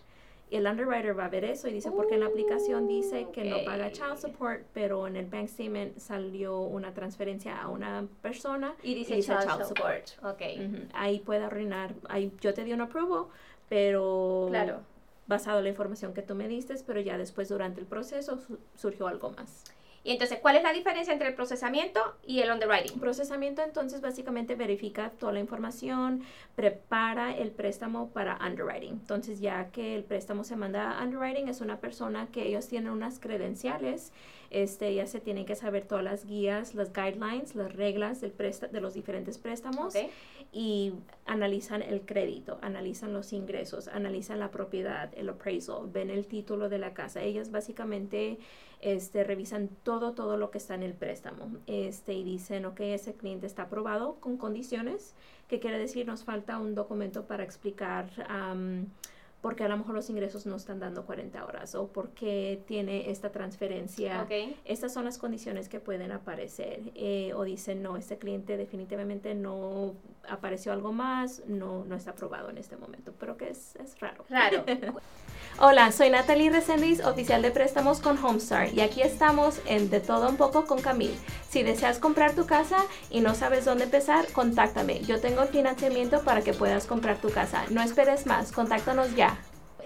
Y 0.49 0.57
el 0.57 0.67
underwriter 0.67 1.17
va 1.17 1.25
a 1.25 1.29
ver 1.29 1.43
eso 1.43 1.67
y 1.67 1.73
dice, 1.73 1.89
porque 1.89 2.13
en 2.13 2.19
la 2.19 2.27
aplicación 2.27 2.87
dice 2.87 3.27
que 3.33 3.45
no 3.45 3.63
paga 3.65 3.91
child 3.91 4.17
support, 4.17 4.61
pero 4.73 5.07
en 5.07 5.15
el 5.15 5.25
bank 5.25 5.47
statement 5.47 5.97
salió 5.97 6.59
una 6.59 6.93
transferencia 6.93 7.59
a 7.59 7.67
una 7.67 8.07
persona 8.21 8.75
y 8.83 8.93
dice, 8.93 9.21
child, 9.21 9.65
support. 9.65 10.23
Okay. 10.23 10.87
Ahí 10.93 11.19
puede 11.19 11.45
arruinar, 11.45 11.95
ahí 12.09 12.31
yo 12.41 12.53
te 12.53 12.63
di 12.63 12.73
un 12.73 12.81
approval, 12.81 13.25
pero 13.67 14.45
claro. 14.49 14.81
Basado 15.27 15.59
en 15.59 15.65
la 15.65 15.69
información 15.69 16.13
que 16.13 16.21
tú 16.21 16.35
me 16.35 16.47
diste, 16.47 16.75
pero 16.85 16.99
ya 16.99 17.17
después 17.17 17.49
durante 17.49 17.81
el 17.81 17.87
proceso 17.87 18.39
surgió 18.75 19.07
algo 19.07 19.31
más. 19.31 19.63
Y 20.05 20.11
entonces, 20.11 20.37
¿cuál 20.39 20.55
es 20.55 20.61
la 20.61 20.71
diferencia 20.71 21.11
entre 21.11 21.29
el 21.29 21.33
procesamiento 21.33 21.99
y 22.23 22.41
el 22.41 22.51
underwriting? 22.51 22.99
Procesamiento 22.99 23.63
entonces 23.63 24.01
básicamente 24.01 24.53
verifica 24.53 25.09
toda 25.09 25.33
la 25.33 25.39
información, 25.39 26.21
prepara 26.53 27.35
el 27.35 27.49
préstamo 27.49 28.11
para 28.11 28.37
underwriting. 28.45 28.91
Entonces, 28.91 29.39
ya 29.39 29.71
que 29.71 29.95
el 29.95 30.03
préstamo 30.03 30.43
se 30.43 30.55
manda 30.55 30.91
a 30.91 31.03
underwriting, 31.03 31.47
es 31.47 31.59
una 31.59 31.79
persona 31.79 32.27
que 32.31 32.47
ellos 32.47 32.67
tienen 32.67 32.91
unas 32.91 33.17
credenciales, 33.17 34.13
este, 34.55 34.95
ya 34.95 35.05
se 35.05 35.19
tienen 35.19 35.45
que 35.45 35.55
saber 35.55 35.83
todas 35.83 36.03
las 36.03 36.25
guías, 36.25 36.75
las 36.75 36.93
guidelines, 36.93 37.55
las 37.55 37.75
reglas 37.75 38.21
del 38.21 38.31
de 38.31 38.79
los 38.79 38.93
diferentes 38.93 39.37
préstamos 39.37 39.93
y 40.53 40.93
analizan 41.25 41.81
el 41.81 42.05
crédito, 42.05 42.57
analizan 42.61 43.11
los 43.11 43.33
ingresos, 43.33 43.89
analizan 43.89 44.39
la 44.39 44.51
propiedad, 44.51 45.11
el 45.17 45.27
appraisal, 45.27 45.89
ven 45.91 46.09
el 46.09 46.25
título 46.25 46.69
de 46.69 46.79
la 46.79 46.93
casa. 46.93 47.21
Ellas 47.21 47.51
básicamente 47.51 48.37
este, 48.79 49.25
revisan 49.25 49.67
todo, 49.83 50.13
todo 50.13 50.37
lo 50.37 50.51
que 50.51 50.57
está 50.57 50.75
en 50.75 50.83
el 50.83 50.93
préstamo 50.93 51.51
este, 51.67 52.13
y 52.13 52.23
dicen, 52.23 52.63
ok, 52.63 52.79
ese 52.79 53.13
cliente 53.13 53.47
está 53.47 53.63
aprobado 53.63 54.15
con 54.21 54.37
condiciones, 54.37 55.15
que 55.49 55.59
quiere 55.59 55.77
decir 55.77 56.07
nos 56.07 56.23
falta 56.23 56.59
un 56.59 56.75
documento 56.75 57.25
para 57.25 57.43
explicar 57.43 58.09
porque 59.45 59.63
a 59.63 59.67
lo 59.67 59.77
mejor 59.77 59.93
los 59.93 60.09
ingresos 60.09 60.47
no 60.47 60.55
están 60.55 60.79
dando 60.79 61.05
40 61.05 61.45
horas 61.45 61.75
o 61.75 61.85
porque 61.85 62.63
tiene 62.65 63.11
esta 63.11 63.31
transferencia. 63.31 64.25
Estas 64.65 64.91
son 64.91 65.05
las 65.05 65.19
condiciones 65.19 65.69
que 65.69 65.79
pueden 65.79 66.11
aparecer. 66.11 66.79
Eh, 66.95 67.31
o 67.35 67.43
dicen, 67.43 67.83
no, 67.83 67.95
este 67.95 68.17
cliente 68.17 68.57
definitivamente 68.57 69.35
no 69.35 69.93
apareció 70.29 70.71
algo 70.71 70.91
más, 70.91 71.43
no, 71.47 71.85
no 71.85 71.95
está 71.95 72.11
aprobado 72.11 72.49
en 72.49 72.57
este 72.57 72.77
momento, 72.77 73.13
pero 73.19 73.37
que 73.37 73.49
es, 73.49 73.75
es 73.77 73.99
raro. 73.99 74.25
Raro. 74.29 74.63
Hola, 75.59 75.91
soy 75.91 76.09
Natalie 76.09 76.49
Resendiz, 76.49 77.03
oficial 77.05 77.41
de 77.41 77.51
préstamos 77.51 77.99
con 77.99 78.23
Homestar 78.23 78.73
y 78.73 78.81
aquí 78.81 79.01
estamos 79.01 79.61
en 79.65 79.89
De 79.89 80.01
Todo 80.01 80.29
Un 80.29 80.35
Poco 80.35 80.65
con 80.65 80.81
Camille. 80.81 81.17
Si 81.49 81.63
deseas 81.63 81.99
comprar 81.99 82.33
tu 82.35 82.45
casa 82.45 82.77
y 83.09 83.21
no 83.21 83.35
sabes 83.35 83.63
dónde 83.63 83.85
empezar, 83.85 84.27
contáctame. 84.33 84.99
Yo 85.01 85.21
tengo 85.21 85.43
el 85.43 85.47
financiamiento 85.47 86.23
para 86.23 86.41
que 86.41 86.53
puedas 86.53 86.87
comprar 86.87 87.17
tu 87.17 87.29
casa. 87.29 87.63
No 87.69 87.81
esperes 87.81 88.25
más, 88.25 88.51
contáctanos 88.51 89.15
ya 89.15 89.37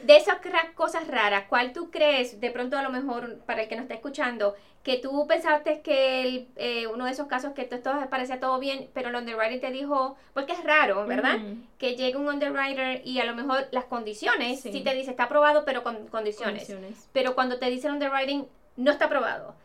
de 0.03 0.17
esas 0.17 0.37
cosas 0.75 1.07
raras, 1.07 1.45
¿cuál 1.49 1.73
tú 1.73 1.91
crees, 1.91 2.39
de 2.39 2.51
pronto 2.51 2.77
a 2.77 2.83
lo 2.83 2.89
mejor 2.89 3.39
para 3.39 3.63
el 3.63 3.67
que 3.67 3.75
nos 3.75 3.83
está 3.83 3.95
escuchando, 3.95 4.55
que 4.83 4.97
tú 4.97 5.27
pensaste 5.27 5.81
que 5.81 6.47
eh, 6.55 6.87
uno 6.87 7.05
de 7.05 7.11
esos 7.11 7.27
casos 7.27 7.53
que 7.53 7.65
todo 7.65 8.09
parecía 8.09 8.39
todo 8.39 8.59
bien, 8.59 8.89
pero 8.93 9.09
el 9.09 9.15
underwriter 9.15 9.59
te 9.59 9.71
dijo, 9.71 10.17
porque 10.33 10.53
es 10.53 10.63
raro, 10.63 11.05
¿verdad? 11.05 11.37
Que 11.77 11.95
llegue 11.95 12.17
un 12.17 12.27
underwriter 12.27 13.01
y 13.05 13.19
a 13.19 13.25
lo 13.25 13.35
mejor 13.35 13.67
las 13.71 13.85
condiciones, 13.85 14.61
si 14.61 14.81
te 14.81 14.93
dice 14.95 15.11
está 15.11 15.23
aprobado, 15.23 15.65
pero 15.65 15.83
con 15.83 16.07
condiciones. 16.07 16.73
Pero 17.11 17.35
cuando 17.35 17.59
te 17.59 17.69
dice 17.69 17.87
el 17.87 17.93
underwriting, 17.93 18.47
no 18.77 18.91
está 18.91 19.05
aprobado. 19.05 19.55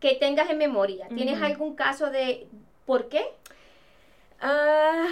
Que 0.00 0.14
tengas 0.14 0.48
en 0.48 0.56
memoria, 0.56 1.08
¿tienes 1.08 1.42
algún 1.42 1.74
caso 1.74 2.10
de 2.10 2.48
por 2.86 3.08
qué? 3.08 3.24
Ah, 4.40 5.06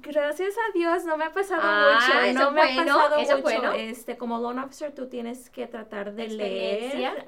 Gracias 0.00 0.54
a 0.56 0.72
Dios 0.72 1.04
no 1.04 1.16
me 1.16 1.24
ha 1.24 1.32
pasado 1.32 1.60
ah, 1.64 2.00
mucho. 2.22 2.38
no 2.38 2.50
me 2.52 2.62
ha 2.62 2.76
pasado 2.76 3.18
mucho. 3.18 3.72
Este, 3.72 4.16
como 4.16 4.38
loan 4.38 4.58
officer 4.58 4.94
tú 4.94 5.06
tienes 5.06 5.50
que 5.50 5.66
tratar 5.66 6.14
de 6.14 6.28
leer, 6.28 7.24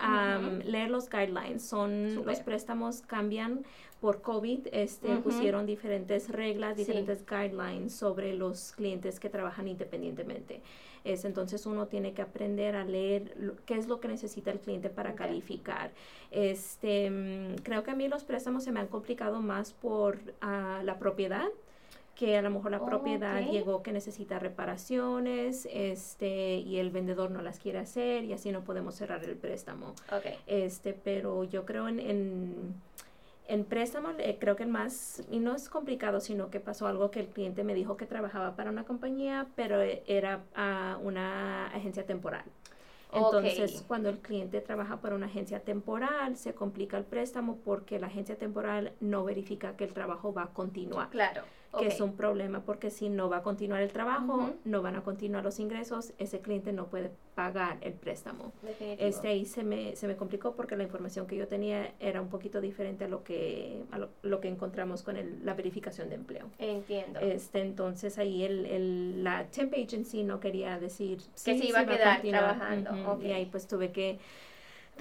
leer 0.64 0.90
los 0.90 1.08
guidelines. 1.08 1.62
Son 1.62 2.24
los 2.24 2.40
préstamos 2.40 3.02
cambian 3.02 3.64
por 4.00 4.22
COVID. 4.22 4.68
Este, 4.72 5.16
pusieron 5.16 5.66
diferentes 5.66 6.28
reglas, 6.28 6.76
diferentes 6.76 7.24
guidelines 7.26 7.94
sobre 7.94 8.34
los 8.34 8.72
clientes 8.72 9.20
que 9.20 9.28
trabajan 9.28 9.68
independientemente. 9.68 10.62
Es, 11.04 11.24
entonces 11.24 11.64
uno 11.66 11.86
tiene 11.86 12.12
que 12.12 12.22
aprender 12.22 12.76
a 12.76 12.84
leer 12.84 13.34
qué 13.64 13.74
es 13.76 13.88
lo 13.88 14.00
que 14.00 14.08
necesita 14.08 14.50
el 14.50 14.60
cliente 14.60 14.90
para 14.90 15.14
calificar. 15.14 15.92
Este, 16.30 17.10
mm, 17.10 17.62
creo 17.62 17.82
que 17.82 17.90
a 17.90 17.94
mí 17.94 18.06
los 18.08 18.24
préstamos 18.24 18.64
se 18.64 18.72
me 18.72 18.80
han 18.80 18.88
complicado 18.88 19.40
más 19.40 19.72
por 19.72 20.16
uh, 20.16 20.82
la 20.84 20.98
propiedad 20.98 21.48
que 22.20 22.36
a 22.36 22.42
lo 22.42 22.50
mejor 22.50 22.70
la 22.70 22.84
propiedad 22.84 23.40
llegó 23.50 23.82
que 23.82 23.92
necesita 23.92 24.38
reparaciones 24.38 25.66
este 25.72 26.56
y 26.56 26.76
el 26.76 26.90
vendedor 26.90 27.30
no 27.30 27.40
las 27.40 27.58
quiere 27.58 27.78
hacer 27.78 28.24
y 28.24 28.34
así 28.34 28.52
no 28.52 28.62
podemos 28.62 28.94
cerrar 28.94 29.24
el 29.24 29.36
préstamo. 29.36 29.94
Este, 30.46 30.92
pero 30.92 31.44
yo 31.44 31.64
creo 31.64 31.88
en, 31.88 32.74
en, 33.48 33.64
préstamo, 33.64 34.10
eh, 34.18 34.36
creo 34.38 34.54
que 34.54 34.64
el 34.64 34.68
más, 34.68 35.22
y 35.30 35.38
no 35.38 35.56
es 35.56 35.70
complicado, 35.70 36.20
sino 36.20 36.50
que 36.50 36.60
pasó 36.60 36.86
algo 36.86 37.10
que 37.10 37.20
el 37.20 37.28
cliente 37.28 37.64
me 37.64 37.72
dijo 37.72 37.96
que 37.96 38.04
trabajaba 38.04 38.54
para 38.54 38.68
una 38.68 38.84
compañía, 38.84 39.46
pero 39.56 39.80
e, 39.80 40.02
era 40.06 40.42
una 41.02 41.68
agencia 41.68 42.04
temporal. 42.04 42.44
Entonces, 43.14 43.82
cuando 43.88 44.10
el 44.10 44.18
cliente 44.18 44.60
trabaja 44.60 45.00
para 45.00 45.14
una 45.14 45.24
agencia 45.24 45.60
temporal, 45.60 46.36
se 46.36 46.52
complica 46.52 46.98
el 46.98 47.04
préstamo 47.04 47.56
porque 47.64 47.98
la 47.98 48.08
agencia 48.08 48.36
temporal 48.36 48.92
no 49.00 49.24
verifica 49.24 49.74
que 49.78 49.84
el 49.84 49.94
trabajo 49.94 50.34
va 50.34 50.42
a 50.42 50.48
continuar. 50.48 51.08
Claro. 51.08 51.44
Que 51.78 51.86
es 51.86 52.00
un 52.00 52.14
problema 52.16 52.62
porque 52.62 52.90
si 52.90 53.08
no 53.08 53.28
va 53.28 53.38
a 53.38 53.42
continuar 53.42 53.80
el 53.82 53.92
trabajo, 53.92 54.50
no 54.64 54.82
van 54.82 54.96
a 54.96 55.02
continuar 55.02 55.44
los 55.44 55.60
ingresos, 55.60 56.12
ese 56.18 56.40
cliente 56.40 56.72
no 56.72 56.86
puede 56.86 57.12
pagar 57.34 57.78
el 57.80 57.92
préstamo. 57.92 58.52
Definitivo. 58.62 59.08
Este 59.08 59.28
ahí 59.28 59.44
se 59.46 59.62
me, 59.62 59.94
se 59.96 60.06
me 60.08 60.16
complicó 60.16 60.54
porque 60.56 60.76
la 60.76 60.82
información 60.82 61.26
que 61.26 61.36
yo 61.36 61.46
tenía 61.46 61.92
era 62.00 62.20
un 62.20 62.28
poquito 62.28 62.60
diferente 62.60 63.04
a 63.04 63.08
lo 63.08 63.22
que, 63.22 63.82
a 63.92 63.98
lo, 63.98 64.08
lo 64.22 64.40
que 64.40 64.48
encontramos 64.48 65.02
con 65.02 65.16
el- 65.16 65.44
la 65.44 65.54
verificación 65.54 66.08
de 66.08 66.16
empleo. 66.16 66.46
Entiendo. 66.58 67.20
Este, 67.20 67.60
entonces 67.60 68.18
ahí 68.18 68.42
el, 68.42 68.66
el- 68.66 69.24
la 69.24 69.46
temp 69.46 69.72
agency 69.74 70.24
no 70.24 70.40
quería 70.40 70.78
decir 70.78 71.18
Que 71.44 71.54
sí, 71.54 71.58
se 71.60 71.66
iba 71.68 71.80
a 71.80 71.86
quedar 71.86 72.16
continuar. 72.16 72.56
trabajando. 72.58 73.20
Y 73.22 73.30
ahí 73.32 73.46
pues 73.46 73.66
tuve 73.68 73.92
que 73.92 74.18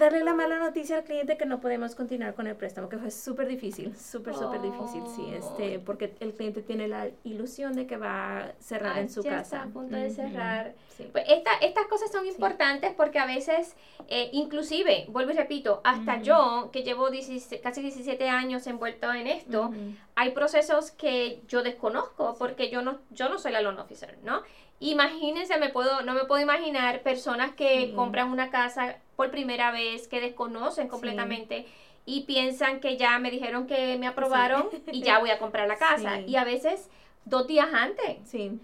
darle 0.00 0.24
la 0.24 0.34
mala 0.34 0.58
noticia 0.58 0.96
al 0.96 1.04
cliente 1.04 1.36
que 1.36 1.46
no 1.46 1.60
podemos 1.60 1.94
continuar 1.94 2.34
con 2.34 2.46
el 2.48 2.56
préstamo, 2.56 2.88
que 2.88 2.98
fue 2.98 3.10
súper 3.12 3.46
difícil, 3.46 3.94
súper, 3.96 4.34
súper 4.34 4.60
difícil, 4.62 5.02
sí, 5.14 5.32
este, 5.32 5.76
Oh. 5.78 5.84
porque 5.84 6.14
el 6.20 6.32
cliente 6.34 6.62
tiene 6.62 6.88
la 6.88 7.08
ilusión 7.22 7.74
de 7.74 7.86
que 7.86 7.96
va 7.96 8.38
a 8.38 8.52
cerrar 8.58 8.96
Ah, 8.96 9.00
en 9.00 9.10
su 9.10 9.22
ya 9.22 9.30
casa. 9.30 9.42
está 9.58 9.62
a 9.68 9.72
punto 9.72 9.94
de 9.94 10.10
cerrar. 10.10 10.74
sí. 10.96 11.08
Pues 11.12 11.24
esta- 11.28 11.54
estas 11.60 11.86
cosas 11.86 12.10
son 12.10 12.26
importantes 12.26 12.92
porque 12.96 13.18
a 13.18 13.26
veces, 13.26 13.76
eh, 14.08 14.30
inclusive, 14.32 15.04
vuelvo 15.10 15.30
y 15.32 15.34
repito, 15.34 15.80
hasta 15.84 16.14
Ujú. 16.16 16.22
yo, 16.24 16.70
que 16.72 16.82
llevo 16.82 17.10
17 17.10 17.60
casi 17.60 17.82
17 17.82 18.28
años 18.28 18.66
envuelto 18.66 19.12
en 19.12 19.26
esto, 19.26 19.66
Ujú. 19.68 19.76
hay 20.16 20.30
procesos 20.32 20.90
que 20.92 21.42
yo 21.46 21.62
desconozco 21.62 22.34
porque 22.38 22.70
yo 22.70 22.80
no, 22.82 22.98
yo 23.10 23.28
no 23.28 23.38
soy 23.38 23.52
la 23.52 23.60
loan 23.60 23.78
officer, 23.78 24.18
¿no? 24.24 24.42
Imagínense, 24.80 25.58
me 25.58 25.68
puedo, 25.68 26.02
no 26.02 26.14
me 26.14 26.24
puedo 26.24 26.42
imaginar 26.42 27.02
personas 27.02 27.52
que 27.54 27.86
Sí. 27.88 27.92
compran 27.94 28.30
una 28.30 28.50
casa 28.50 28.96
por 29.14 29.30
primera 29.30 29.70
vez, 29.70 30.08
que 30.08 30.20
desconocen 30.20 30.88
completamente 30.88 31.66
y 32.06 32.22
piensan 32.22 32.80
que 32.80 32.96
ya 32.96 33.18
me 33.18 33.30
dijeron 33.30 33.66
que 33.66 33.98
me 33.98 34.06
aprobaron 34.06 34.68
y 34.90 35.02
ya 35.02 35.18
voy 35.18 35.30
a 35.30 35.38
comprar 35.38 35.68
la 35.68 35.76
casa. 35.78 36.20
Y 36.20 36.36
a 36.36 36.44
veces 36.44 36.88
dos 37.26 37.46
días 37.46 37.68
antes. 37.72 38.16
Sí. 38.26 38.58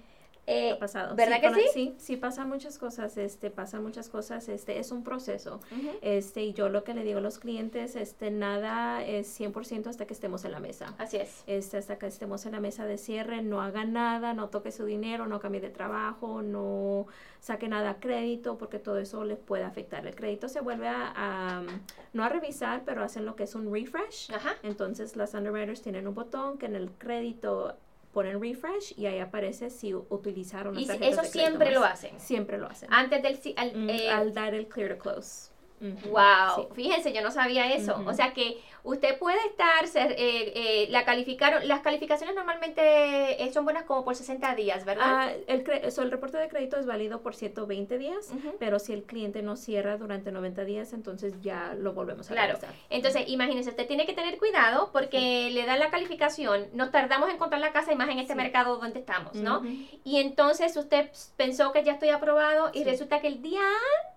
Eh, 0.46 0.72
ha 0.72 0.78
pasado. 0.78 1.14
¿verdad 1.16 1.40
que 1.40 1.48
con- 1.48 1.56
sí? 1.56 1.66
Sí, 1.72 1.94
sí 1.98 2.16
pasan 2.16 2.48
muchas 2.48 2.78
cosas, 2.78 3.16
este, 3.16 3.50
pasan 3.50 3.82
muchas 3.82 4.08
cosas, 4.08 4.48
este, 4.48 4.78
es 4.78 4.92
un 4.92 5.02
proceso. 5.02 5.60
Este, 6.02 6.42
y 6.44 6.52
yo 6.52 6.68
lo 6.68 6.84
que 6.84 6.94
le 6.94 7.02
digo 7.02 7.18
a 7.18 7.20
los 7.20 7.38
clientes, 7.38 7.96
este, 7.96 8.30
nada 8.30 9.04
es 9.04 9.26
100% 9.28 9.88
hasta 9.90 10.06
que 10.06 10.14
estemos 10.14 10.44
en 10.44 10.52
la 10.52 10.60
mesa. 10.60 10.94
Así 10.98 11.16
es. 11.16 11.42
Este, 11.46 11.76
hasta 11.78 11.98
que 11.98 12.06
estemos 12.06 12.46
en 12.46 12.52
la 12.52 12.60
mesa 12.60 12.86
de 12.86 12.96
cierre, 12.98 13.42
no 13.42 13.60
haga 13.60 13.84
nada, 13.84 14.34
no 14.34 14.48
toque 14.48 14.70
su 14.70 14.84
dinero, 14.84 15.26
no 15.26 15.40
cambie 15.40 15.60
de 15.60 15.70
trabajo, 15.70 16.42
no 16.42 17.06
saque 17.40 17.68
nada 17.68 17.90
a 17.90 18.00
crédito, 18.00 18.56
porque 18.56 18.78
todo 18.78 18.98
eso 18.98 19.24
les 19.24 19.38
puede 19.38 19.64
afectar. 19.64 20.06
El 20.06 20.14
crédito 20.14 20.48
se 20.48 20.60
vuelve 20.60 20.88
a, 20.88 21.12
a, 21.16 21.62
no 22.12 22.24
a 22.24 22.28
revisar, 22.28 22.82
pero 22.84 23.02
hacen 23.02 23.24
lo 23.26 23.34
que 23.36 23.44
es 23.44 23.54
un 23.54 23.72
refresh. 23.72 24.32
Ajá. 24.32 24.54
Entonces 24.62 25.16
las 25.16 25.34
underwriters 25.34 25.82
tienen 25.82 26.06
un 26.06 26.14
botón 26.14 26.58
que 26.58 26.66
en 26.66 26.76
el 26.76 26.90
crédito 26.92 27.76
ponen 28.16 28.40
refresh 28.40 28.94
y 28.96 29.04
ahí 29.04 29.18
aparece 29.18 29.68
si 29.68 29.92
utilizaron 29.94 30.72
las 30.74 30.82
Y 30.84 30.86
tarjetas 30.86 31.12
eso 31.12 31.22
de 31.22 31.28
siempre 31.28 31.70
lo 31.72 31.84
hacen. 31.84 32.18
Siempre 32.18 32.56
lo 32.56 32.66
hacen. 32.66 32.88
Antes 32.90 33.22
del... 33.22 33.38
al- 33.58 33.76
Mm, 33.76 33.90
eh, 33.90 34.10
al 34.10 34.32
dar 34.32 34.54
el 34.54 34.66
clear 34.68 34.94
to 34.96 34.98
close. 35.02 35.50
Wow, 36.10 36.54
Sí. 36.56 36.62
fíjense, 36.74 37.12
yo 37.12 37.20
no 37.20 37.30
sabía 37.30 37.70
eso. 37.74 38.02
O 38.06 38.14
sea 38.14 38.32
que 38.32 38.56
usted 38.86 39.18
puede 39.18 39.38
estar, 39.48 39.86
ser, 39.88 40.12
eh, 40.12 40.52
eh, 40.54 40.86
la 40.90 41.04
calificaron, 41.04 41.66
las 41.68 41.80
calificaciones 41.80 42.34
normalmente 42.34 43.42
eh, 43.42 43.52
son 43.52 43.64
buenas 43.64 43.84
como 43.84 44.04
por 44.04 44.14
60 44.14 44.54
días, 44.54 44.84
¿verdad? 44.84 45.04
Ah, 45.08 45.32
el, 45.48 45.64
cre- 45.64 45.90
so, 45.90 46.02
el 46.02 46.10
reporte 46.10 46.38
de 46.38 46.48
crédito 46.48 46.78
es 46.78 46.86
válido 46.86 47.20
por 47.20 47.34
120 47.34 47.98
días, 47.98 48.30
pero 48.58 48.78
si 48.78 48.92
el 48.92 49.02
cliente 49.02 49.42
no 49.42 49.56
cierra 49.56 49.96
durante 49.96 50.30
90 50.32 50.64
días, 50.64 50.92
entonces 50.92 51.34
ya 51.42 51.74
lo 51.78 51.92
volvemos 51.92 52.30
a 52.30 52.34
Claro. 52.34 52.52
revisar. 52.54 52.74
Entonces, 52.88 53.24
imagínense, 53.28 53.70
usted 53.70 53.86
tiene 53.86 54.06
que 54.06 54.12
tener 54.14 54.38
cuidado 54.38 54.90
porque 54.92 55.50
le 55.50 55.66
dan 55.66 55.78
la 55.80 55.90
calificación, 55.90 56.66
nos 56.72 56.90
tardamos 56.90 57.28
en 57.28 57.34
encontrar 57.36 57.60
la 57.60 57.72
casa 57.72 57.92
y 57.92 57.96
más 57.96 58.08
en 58.08 58.18
este 58.20 58.32
Sí. 58.34 58.36
mercado 58.38 58.76
donde 58.78 59.00
estamos, 59.00 59.34
¿no? 59.34 59.62
Y 60.04 60.18
entonces 60.20 60.76
usted 60.76 61.10
pensó 61.36 61.72
que 61.72 61.82
ya 61.84 61.92
estoy 61.92 62.10
aprobado 62.10 62.70
y 62.72 62.78
Sí. 62.78 62.84
resulta 62.84 63.20
que 63.20 63.26
el 63.28 63.42
día 63.42 63.62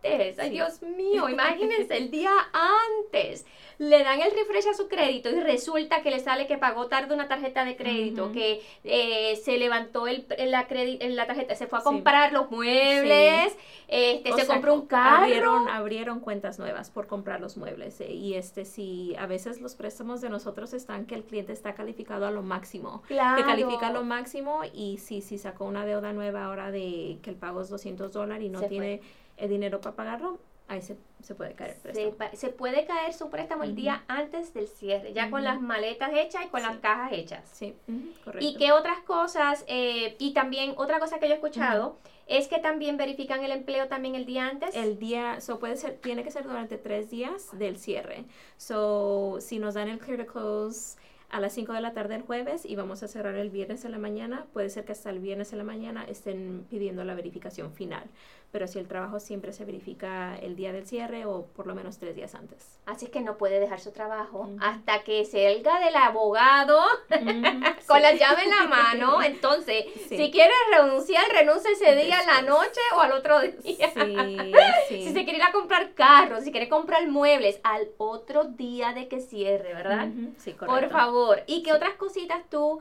antes, 0.03 0.37
ay. 0.39 0.51
Dios 0.51 0.81
mío, 0.81 1.27
imagínense, 1.27 1.97
el 1.97 2.11
día 2.11 2.31
antes 2.53 3.45
le 3.77 4.03
dan 4.03 4.21
el 4.21 4.31
refresh 4.59 4.73
a 4.73 4.77
su 4.77 4.87
crédito 4.87 5.29
y 5.29 5.39
resulta 5.41 6.01
que 6.01 6.11
le 6.11 6.19
sale 6.19 6.47
que 6.47 6.57
pagó 6.57 6.87
tarde 6.87 7.13
una 7.13 7.27
tarjeta 7.27 7.65
de 7.65 7.75
crédito, 7.75 8.31
que 8.31 8.61
eh, 8.83 9.35
se 9.37 9.57
levantó 9.57 10.07
el, 10.07 10.25
la, 10.37 10.67
la 10.69 11.27
tarjeta, 11.27 11.55
se 11.55 11.67
fue 11.67 11.79
a 11.79 11.81
Sí. 11.81 11.85
comprar 11.85 12.33
los 12.33 12.51
muebles, 12.51 13.55
este, 13.87 14.31
O 14.33 14.37
se 14.37 14.45
sea, 14.45 14.55
compró 14.55 14.73
un 14.73 14.85
carro. 14.85 15.23
Abrieron, 15.23 15.67
abrieron 15.69 16.19
cuentas 16.19 16.59
nuevas 16.59 16.89
por 16.91 17.07
comprar 17.07 17.41
los 17.41 17.57
muebles. 17.57 17.99
eh, 18.01 18.11
y 18.11 18.35
este 18.35 18.65
sí, 18.65 19.15
a 19.17 19.25
veces 19.25 19.61
los 19.61 19.75
préstamos 19.75 20.21
de 20.21 20.29
nosotros 20.29 20.73
están 20.73 21.05
que 21.05 21.15
el 21.15 21.23
cliente 21.23 21.53
está 21.53 21.73
calificado 21.73 22.25
a 22.27 22.31
lo 22.31 22.41
máximo. 22.43 23.01
Claro. 23.07 23.37
Que 23.37 23.43
califica 23.47 23.87
a 23.87 23.91
lo 23.91 24.03
máximo 24.03 24.61
y 24.73 24.97
si, 24.97 25.21
si 25.21 25.37
sacó 25.37 25.65
una 25.65 25.85
deuda 25.85 26.13
nueva 26.13 26.45
ahora 26.45 26.71
de 26.71 27.17
que 27.21 27.29
el 27.29 27.35
pago 27.35 27.61
es 27.61 27.69
200 27.69 28.11
dólares 28.11 28.43
y 28.45 28.49
no 28.49 28.59
Se 28.59 28.67
fue. 28.67 28.69
tiene 28.69 29.01
el 29.37 29.49
dinero 29.49 29.79
para 29.79 29.95
pagarlo, 29.95 30.37
ahí 30.69 30.81
se, 30.81 30.97
se 31.21 31.35
puede 31.35 31.53
caer 31.53 31.71
el 31.71 31.77
préstamo. 31.77 32.29
se 32.33 32.49
puede 32.49 32.85
caer 32.85 33.13
su 33.13 33.29
préstamo 33.29 33.63
el 33.63 33.75
día 33.75 34.03
antes 34.07 34.53
del 34.53 34.67
cierre, 34.67 35.13
ya 35.13 35.29
con 35.29 35.43
las 35.43 35.59
maletas 35.59 36.11
hechas 36.13 36.45
y 36.45 36.49
con 36.49 36.61
las 36.61 36.77
cajas 36.77 37.11
hechas. 37.11 37.49
Sí, 37.51 37.75
correcto. 38.23 38.45
Y 38.45 38.55
qué 38.55 38.71
otras 38.71 38.99
cosas, 38.99 39.65
eh, 39.67 40.15
y 40.19 40.33
también 40.33 40.73
otra 40.77 40.99
cosa 40.99 41.19
que 41.19 41.27
yo 41.27 41.33
he 41.33 41.35
escuchado 41.35 41.97
es 42.27 42.47
que 42.47 42.59
también 42.59 42.95
verifican 42.97 43.43
el 43.43 43.51
empleo 43.51 43.87
también 43.87 44.13
el 44.13 44.25
día 44.27 44.47
antes. 44.47 44.75
El 44.75 44.99
día, 44.99 45.41
so 45.41 45.57
puede 45.57 45.75
ser, 45.75 45.97
tiene 45.97 46.23
que 46.23 46.29
ser 46.29 46.43
durante 46.43 46.77
tres 46.77 47.09
días 47.09 47.57
del 47.57 47.79
cierre. 47.79 48.25
So, 48.57 49.37
si 49.41 49.57
nos 49.57 49.73
dan 49.73 49.89
el 49.89 49.97
clear 49.97 50.23
to 50.23 50.31
close 50.31 50.95
a 51.29 51.39
las 51.39 51.53
5 51.53 51.73
de 51.73 51.81
la 51.81 51.93
tarde 51.93 52.15
el 52.15 52.21
jueves 52.23 52.65
y 52.65 52.75
vamos 52.75 53.03
a 53.03 53.07
cerrar 53.07 53.35
el 53.35 53.49
viernes 53.49 53.85
en 53.85 53.91
la 53.91 53.99
mañana, 53.99 54.45
puede 54.53 54.69
ser 54.69 54.85
que 54.85 54.93
hasta 54.93 55.09
el 55.09 55.19
viernes 55.19 55.51
en 55.51 55.59
la 55.59 55.63
mañana 55.63 56.03
estén 56.07 56.65
pidiendo 56.69 57.03
la 57.03 57.13
verificación 57.15 57.71
final. 57.73 58.03
Pero 58.51 58.67
si 58.67 58.79
el 58.79 58.87
trabajo 58.87 59.19
siempre 59.19 59.53
se 59.53 59.63
verifica 59.63 60.35
el 60.39 60.55
día 60.55 60.73
del 60.73 60.87
cierre 60.87 61.27
o 61.27 61.45
por 61.45 61.67
lo 61.67 61.75
menos 61.75 61.99
tres 61.99 62.15
días 62.15 62.33
antes. 62.33 62.79
Así 62.87 63.05
es 63.05 63.11
que 63.11 63.21
no 63.21 63.37
puede 63.37 63.59
dejar 63.59 63.79
su 63.79 63.91
trabajo 63.91 64.49
hasta 64.59 65.03
que 65.03 65.23
salga 65.23 65.79
del 65.79 65.95
abogado 65.95 66.79
con 67.09 67.97
Sí. 67.97 68.01
la 68.01 68.13
llave 68.15 68.43
en 68.45 68.49
la 68.49 68.63
mano. 68.67 69.21
Entonces, 69.23 69.85
Sí. 70.07 70.17
si 70.17 70.31
quiere 70.31 70.51
renunciar, 70.75 71.23
renuncia 71.31 71.69
ese 71.71 71.95
día 71.95 72.21
en 72.21 72.25
la 72.27 72.41
Después. 72.41 72.45
noche 72.47 72.81
o 72.97 73.01
al 73.01 73.11
otro 73.11 73.39
día. 73.41 73.91
Sí. 74.89 75.03
Si 75.03 75.13
se 75.13 75.23
quiere 75.23 75.37
ir 75.37 75.43
a 75.43 75.51
comprar 75.51 75.93
carros, 75.93 76.43
si 76.43 76.51
quiere 76.51 76.67
comprar 76.69 77.07
muebles, 77.07 77.59
al 77.63 77.89
otro 77.97 78.45
día 78.45 78.93
de 78.93 79.07
que 79.07 79.19
cierre, 79.21 79.75
¿verdad? 79.75 80.07
Sí, 80.39 80.51
Por 80.53 80.67
correcto. 80.67 80.95
Favor. 81.21 81.43
¿Y 81.47 81.63
qué 81.63 81.71
Sí. 81.71 81.75
otras 81.75 81.95
cositas 81.95 82.49
tú 82.49 82.79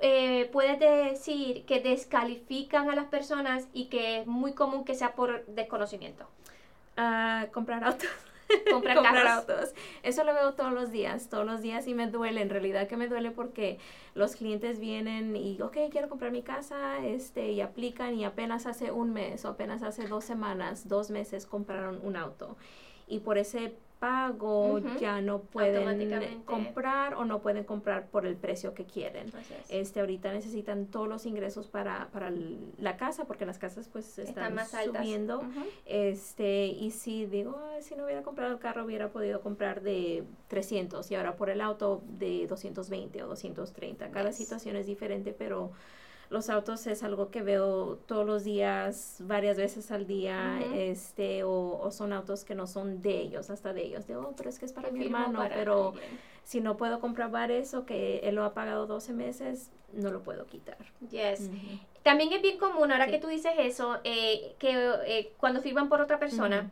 eh, 0.00 0.50
puedes 0.52 0.78
decir 0.78 1.64
que 1.66 1.80
descalifican 1.80 2.90
a 2.90 2.96
las 2.96 3.06
personas 3.06 3.68
y 3.72 3.86
que 3.86 4.18
es 4.20 4.26
muy 4.26 4.52
común 4.52 4.84
que 4.84 4.94
sea 4.94 5.14
por 5.14 5.46
desconocimiento? 5.46 6.26
Ah, 6.96 7.46
comprar 7.52 7.84
autos. 7.84 8.08
Comprar, 8.70 8.96
comprar 8.96 9.26
autos. 9.26 9.74
Eso 10.02 10.22
lo 10.22 10.34
veo 10.34 10.52
todos 10.52 10.70
los 10.72 10.92
días, 10.92 11.28
todos 11.30 11.46
los 11.46 11.62
días 11.62 11.88
y 11.88 11.94
me 11.94 12.08
duele, 12.08 12.42
en 12.42 12.50
realidad 12.50 12.86
que 12.86 12.96
me 12.96 13.08
duele 13.08 13.30
porque 13.30 13.78
los 14.14 14.36
clientes 14.36 14.78
vienen 14.78 15.34
y, 15.34 15.60
ok, 15.62 15.76
quiero 15.90 16.10
comprar 16.10 16.30
mi 16.30 16.42
casa, 16.42 16.98
este, 17.04 17.52
y 17.52 17.62
aplican 17.62 18.14
y 18.14 18.24
apenas 18.26 18.66
hace 18.66 18.92
un 18.92 19.14
mes 19.14 19.44
o 19.46 19.48
apenas 19.48 19.82
hace 19.82 20.06
dos 20.06 20.24
semanas, 20.24 20.88
dos 20.88 21.10
meses 21.10 21.46
compraron 21.46 21.98
un 22.02 22.16
auto. 22.16 22.56
Y 23.08 23.20
por 23.20 23.38
ese 23.38 23.74
pago 23.98 24.80
ya 24.98 25.20
no 25.20 25.40
pueden 25.42 26.42
comprar 26.44 27.14
o 27.14 27.24
no 27.24 27.40
pueden 27.40 27.64
comprar 27.64 28.08
por 28.08 28.26
el 28.26 28.36
precio 28.36 28.74
que 28.74 28.84
quieren. 28.84 29.32
Este, 29.68 30.00
ahorita 30.00 30.32
necesitan 30.32 30.86
todos 30.86 31.08
los 31.08 31.24
ingresos 31.26 31.68
para, 31.68 32.08
para 32.12 32.30
la 32.78 32.96
casa, 32.96 33.24
porque 33.24 33.46
las 33.46 33.58
casas 33.58 33.88
pues 33.88 34.18
están, 34.18 34.28
Están 34.28 34.54
más 34.54 34.70
subiendo. 34.84 35.42
Este, 35.86 36.66
y 36.66 36.90
si 36.90 37.26
digo, 37.26 37.58
"Ay, 37.72 37.82
si 37.82 37.94
no 37.94 38.04
hubiera 38.04 38.22
comprado 38.22 38.52
el 38.52 38.58
carro, 38.58 38.84
hubiera 38.84 39.10
podido 39.10 39.40
comprar 39.40 39.80
de 39.82 40.24
300 40.48 41.10
y 41.10 41.14
ahora 41.14 41.36
por 41.36 41.50
el 41.50 41.60
auto 41.60 42.02
de 42.06 42.46
220 42.46 43.22
o 43.22 43.26
230. 43.28 44.10
Cada 44.10 44.30
Yes. 44.30 44.36
situación 44.36 44.76
es 44.76 44.86
diferente, 44.86 45.32
pero 45.32 45.70
los 46.34 46.50
autos 46.50 46.86
es 46.86 47.02
algo 47.02 47.30
que 47.30 47.42
veo 47.42 47.96
todos 48.06 48.26
los 48.26 48.44
días, 48.44 49.16
varias 49.20 49.56
veces 49.56 49.90
al 49.90 50.06
día, 50.06 50.60
este, 50.74 51.44
o, 51.44 51.78
o 51.80 51.90
son 51.90 52.12
autos 52.12 52.44
que 52.44 52.54
no 52.54 52.66
son 52.66 53.00
de 53.00 53.18
ellos, 53.20 53.48
hasta 53.48 53.72
de 53.72 53.84
ellos. 53.84 54.06
Digo, 54.06 54.20
"Oh, 54.30 54.34
pero 54.36 54.50
es 54.50 54.58
que 54.58 54.66
es 54.66 54.72
para 54.72 54.90
mi 54.90 55.04
hermano, 55.06 55.38
para 55.38 55.54
pero 55.54 55.88
alguien. 55.94 56.18
si 56.42 56.60
no 56.60 56.76
puedo 56.76 57.00
comprobar 57.00 57.50
eso, 57.50 57.86
que 57.86 58.18
él 58.24 58.34
lo 58.34 58.44
ha 58.44 58.52
pagado 58.52 58.86
12 58.86 59.12
meses, 59.14 59.70
no 59.92 60.10
lo 60.10 60.22
puedo 60.22 60.44
quitar. 60.46 60.76
Yes. 61.10 61.48
También 62.02 62.32
es 62.32 62.42
bien 62.42 62.58
común, 62.58 62.90
ahora 62.92 63.06
Sí. 63.06 63.12
que 63.12 63.18
tú 63.18 63.28
dices 63.28 63.52
eso, 63.58 63.98
eh, 64.04 64.54
que 64.58 64.72
eh, 65.06 65.32
cuando 65.38 65.62
firman 65.62 65.88
por 65.88 66.00
otra 66.02 66.18
persona, 66.18 66.70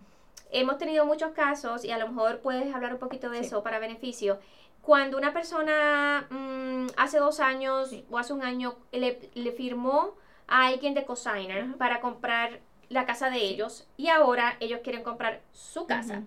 hemos 0.50 0.76
tenido 0.76 1.07
muchos 1.07 1.31
casos, 1.31 1.85
y 1.85 1.90
a 1.92 1.99
lo 1.99 2.09
mejor 2.09 2.40
puedes 2.40 2.75
hablar 2.75 2.92
un 2.92 2.99
poquito 2.99 3.31
de 3.31 3.38
Sí. 3.38 3.47
eso 3.47 3.62
para 3.62 3.78
beneficio. 3.78 4.38
Cuando 4.83 5.17
una 5.17 5.33
persona 5.33 6.27
mm, 6.29 6.89
hace 6.97 7.19
dos 7.19 7.41
años 7.41 7.95
o 8.11 8.19
hace 8.19 8.33
un 8.33 8.43
año 8.43 8.77
le, 8.91 9.31
le 9.35 9.53
firmó 9.53 10.15
a 10.49 10.67
alguien 10.67 10.93
de 10.93 11.05
cosigner 11.05 11.77
para 11.77 12.01
comprar 12.01 12.61
la 12.89 13.07
casa 13.07 13.31
de 13.31 13.39
ellos 13.39 13.89
y 13.97 14.09
ahora 14.09 14.57
ellos 14.61 14.81
quieren 14.83 15.03
comprar 15.03 15.41
su 15.53 15.87
casa. 15.87 16.23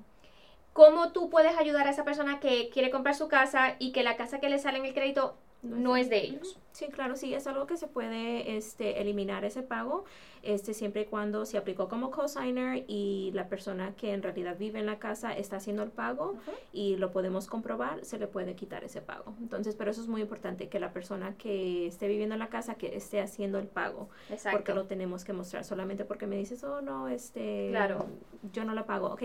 ¿Cómo 0.73 1.11
tú 1.11 1.29
puedes 1.29 1.57
ayudar 1.57 1.87
a 1.87 1.91
esa 1.91 2.03
persona 2.03 2.39
que 2.39 2.69
quiere 2.69 2.89
comprar 2.89 3.15
su 3.15 3.27
casa 3.27 3.75
y 3.79 3.91
que 3.91 4.03
la 4.03 4.17
casa 4.17 4.39
que 4.39 4.49
le 4.49 4.59
sale 4.59 4.79
en 4.79 4.85
el 4.85 4.93
crédito 4.93 5.37
no 5.65 5.97
es 5.97 6.09
de 6.09 6.23
ellos. 6.23 6.59
Sí, 6.71 6.87
claro, 6.87 7.15
sí, 7.15 7.33
es 7.33 7.47
algo 7.47 7.67
que 7.67 7.77
se 7.77 7.87
puede 7.87 8.57
este, 8.57 8.99
eliminar 9.01 9.45
ese 9.45 9.61
pago, 9.61 10.03
este, 10.43 10.73
siempre 10.73 11.03
y 11.03 11.05
cuando 11.05 11.45
se 11.45 11.57
aplicó 11.57 11.87
como 11.87 12.11
cosigner 12.11 12.83
y 12.87 13.31
la 13.33 13.47
persona 13.47 13.95
que 13.95 14.11
en 14.11 14.21
realidad 14.21 14.57
vive 14.57 14.79
en 14.79 14.85
la 14.85 14.99
casa 14.99 15.31
está 15.31 15.55
haciendo 15.55 15.83
el 15.83 15.89
pago 15.89 16.35
y 16.73 16.97
lo 16.97 17.11
podemos 17.11 17.47
comprobar, 17.47 18.03
se 18.03 18.19
le 18.19 18.27
puede 18.27 18.55
quitar 18.55 18.83
ese 18.83 19.01
pago. 19.01 19.35
Entonces, 19.39 19.75
pero 19.75 19.89
eso 19.89 20.01
es 20.01 20.09
muy 20.09 20.21
importante, 20.21 20.67
que 20.67 20.81
la 20.81 20.91
persona 20.91 21.35
que 21.37 21.87
esté 21.87 22.09
viviendo 22.09 22.35
en 22.35 22.39
la 22.39 22.49
casa, 22.49 22.75
que 22.75 22.95
esté 22.95 23.21
haciendo 23.21 23.57
el 23.57 23.67
pago, 23.67 24.09
Exacto. 24.29 24.57
porque 24.57 24.73
lo 24.73 24.85
tenemos 24.85 25.23
que 25.23 25.31
mostrar. 25.31 25.63
Solamente 25.63 26.03
porque 26.03 26.27
me 26.27 26.35
dices, 26.35 26.61
oh, 26.65 26.81
no, 26.81 27.07
este, 27.07 27.69
claro. 27.69 28.07
yo 28.51 28.65
no 28.65 28.73
lo 28.73 28.85
pago, 28.85 29.07
ok, 29.13 29.23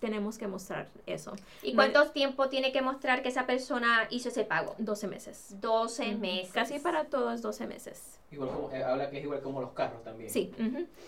tenemos 0.00 0.38
que 0.38 0.48
mostrar 0.48 0.88
eso. 1.06 1.32
¿Y 1.62 1.74
cuánto 1.74 2.10
tiempo 2.10 2.48
tiene 2.48 2.72
que 2.72 2.82
mostrar 2.82 3.22
que 3.22 3.28
esa 3.28 3.46
persona 3.46 4.06
hizo 4.10 4.30
ese 4.30 4.44
pago? 4.44 4.74
12 4.78 5.06
meses. 5.06 5.56
12 5.60 6.14
meses. 6.16 6.52
Casi 6.52 6.78
para 6.78 7.04
todos 7.04 7.42
12 7.42 7.66
meses. 7.66 8.18
Igual 8.32 8.50
como, 8.50 8.72
eh, 8.72 8.82
habla 8.82 9.10
que 9.10 9.18
es 9.18 9.24
igual 9.24 9.40
como 9.40 9.60
los 9.60 9.72
carros 9.72 10.02
también. 10.02 10.30
Sí, 10.30 10.52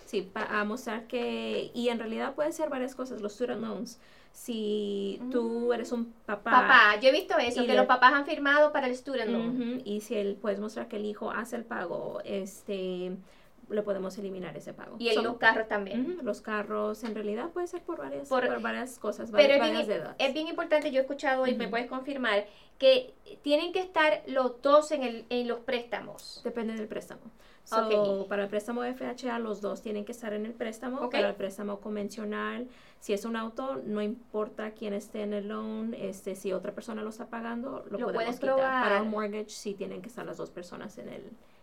sí, 0.07 0.23
para 0.23 0.65
mostrar 0.65 1.07
que, 1.07 1.71
y 1.75 1.89
en 1.89 1.99
realidad 1.99 2.35
puede 2.35 2.53
ser 2.53 2.69
varias 2.69 2.95
cosas, 2.95 3.21
los 3.21 3.33
student 3.33 3.61
loans. 3.61 4.01
Si 4.33 5.21
tú 5.31 5.69
mm. 5.69 5.73
eres 5.73 5.93
un 5.93 6.13
papá. 6.25 6.51
Papá, 6.51 7.01
yo 7.01 7.11
he 7.11 7.13
visto 7.13 7.37
eso, 7.39 7.67
que 7.67 7.75
los 7.75 7.87
papás 7.87 8.13
han 8.15 8.25
firmado 8.25 8.73
para 8.73 8.87
el 8.87 8.97
student 8.97 9.31
loan. 9.31 9.83
y 9.85 10.01
si 10.01 10.17
él, 10.17 10.39
puedes 10.41 10.59
mostrar 10.59 10.89
que 10.89 10.97
el 10.97 11.05
hijo 11.05 11.31
hace 11.31 11.57
el 11.57 11.65
pago, 11.65 12.21
este 12.25 13.13
le 13.69 13.83
podemos 13.83 14.17
eliminar 14.19 14.57
ese 14.57 14.73
pago. 14.73 14.97
Y 14.99 15.09
en 15.09 15.23
los 15.23 15.37
carros 15.37 15.69
también. 15.69 16.19
los 16.23 16.41
carros, 16.41 17.05
en 17.05 17.15
realidad 17.15 17.51
puede 17.51 17.67
ser 17.67 17.83
por 17.83 17.99
varias, 17.99 18.29
por, 18.29 18.61
varias 18.61 18.99
cosas, 18.99 19.31
pero 19.31 19.59
varias, 19.59 19.81
es, 19.81 19.89
bien, 19.89 20.03
es 20.19 20.35
bien 20.35 20.49
importante, 20.49 20.91
yo 20.91 20.99
he 20.99 21.03
escuchado 21.03 21.47
y 21.47 21.55
me 21.55 21.69
puedes 21.69 21.89
confirmar, 21.89 22.47
que 22.79 23.15
tienen 23.43 23.73
que 23.73 23.81
estar 23.81 24.23
los 24.27 24.61
dos 24.61 24.91
en, 24.93 25.03
el, 25.03 25.25
en 25.31 25.47
los 25.49 25.61
préstamos. 25.61 26.41
Depende 26.45 26.75
del 26.75 26.89
préstamo. 26.89 27.23
So, 27.65 28.27
Para 28.29 28.43
el 28.43 28.49
préstamo 28.49 28.83
FHA, 28.83 29.39
los 29.39 29.61
dos 29.61 29.83
tienen 29.83 30.05
que 30.05 30.13
estar 30.13 30.33
en 30.33 30.47
el 30.47 30.53
préstamo. 30.53 31.09
Para 31.09 31.29
el 31.29 31.35
préstamo 31.37 31.79
convencional, 31.81 32.67
si 32.99 33.13
es 33.13 33.25
un 33.25 33.37
auto, 33.37 33.81
no 33.85 34.03
importa 34.03 34.73
quién 34.73 34.95
esté 34.95 35.23
en 35.23 35.33
el 35.33 35.49
loan, 35.49 35.95
este, 35.95 36.35
si 36.35 36.53
otra 36.53 36.73
persona 36.73 37.03
lo 37.03 37.11
está 37.11 37.27
pagando, 37.27 37.85
lo, 37.89 37.99
podemos 37.99 38.15
puedes 38.15 38.41
quitar. 38.41 38.57
Para 38.59 39.03
un 39.03 39.11
mortgage, 39.11 39.51
sí 39.51 39.75
tienen 39.75 40.03
que 40.03 40.09
estar 40.09 40.27
las 40.27 40.37
dos 40.37 40.51
personas 40.51 40.99
en 40.99 41.09
el, 41.09 41.23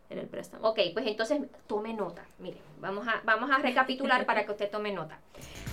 en 0.09 0.17
el 0.17 0.27
préstamo. 0.27 0.67
Ok, 0.67 0.79
pues 0.93 1.05
entonces 1.05 1.39
tome 1.67 1.93
nota. 1.93 2.25
Mire, 2.39 2.57
vamos 2.79 3.07
a, 3.07 3.21
vamos 3.25 3.51
a 3.51 3.59
recapitular 3.59 4.25
para 4.25 4.45
que 4.45 4.51
usted 4.51 4.69
tome 4.69 4.91
nota. 4.91 5.19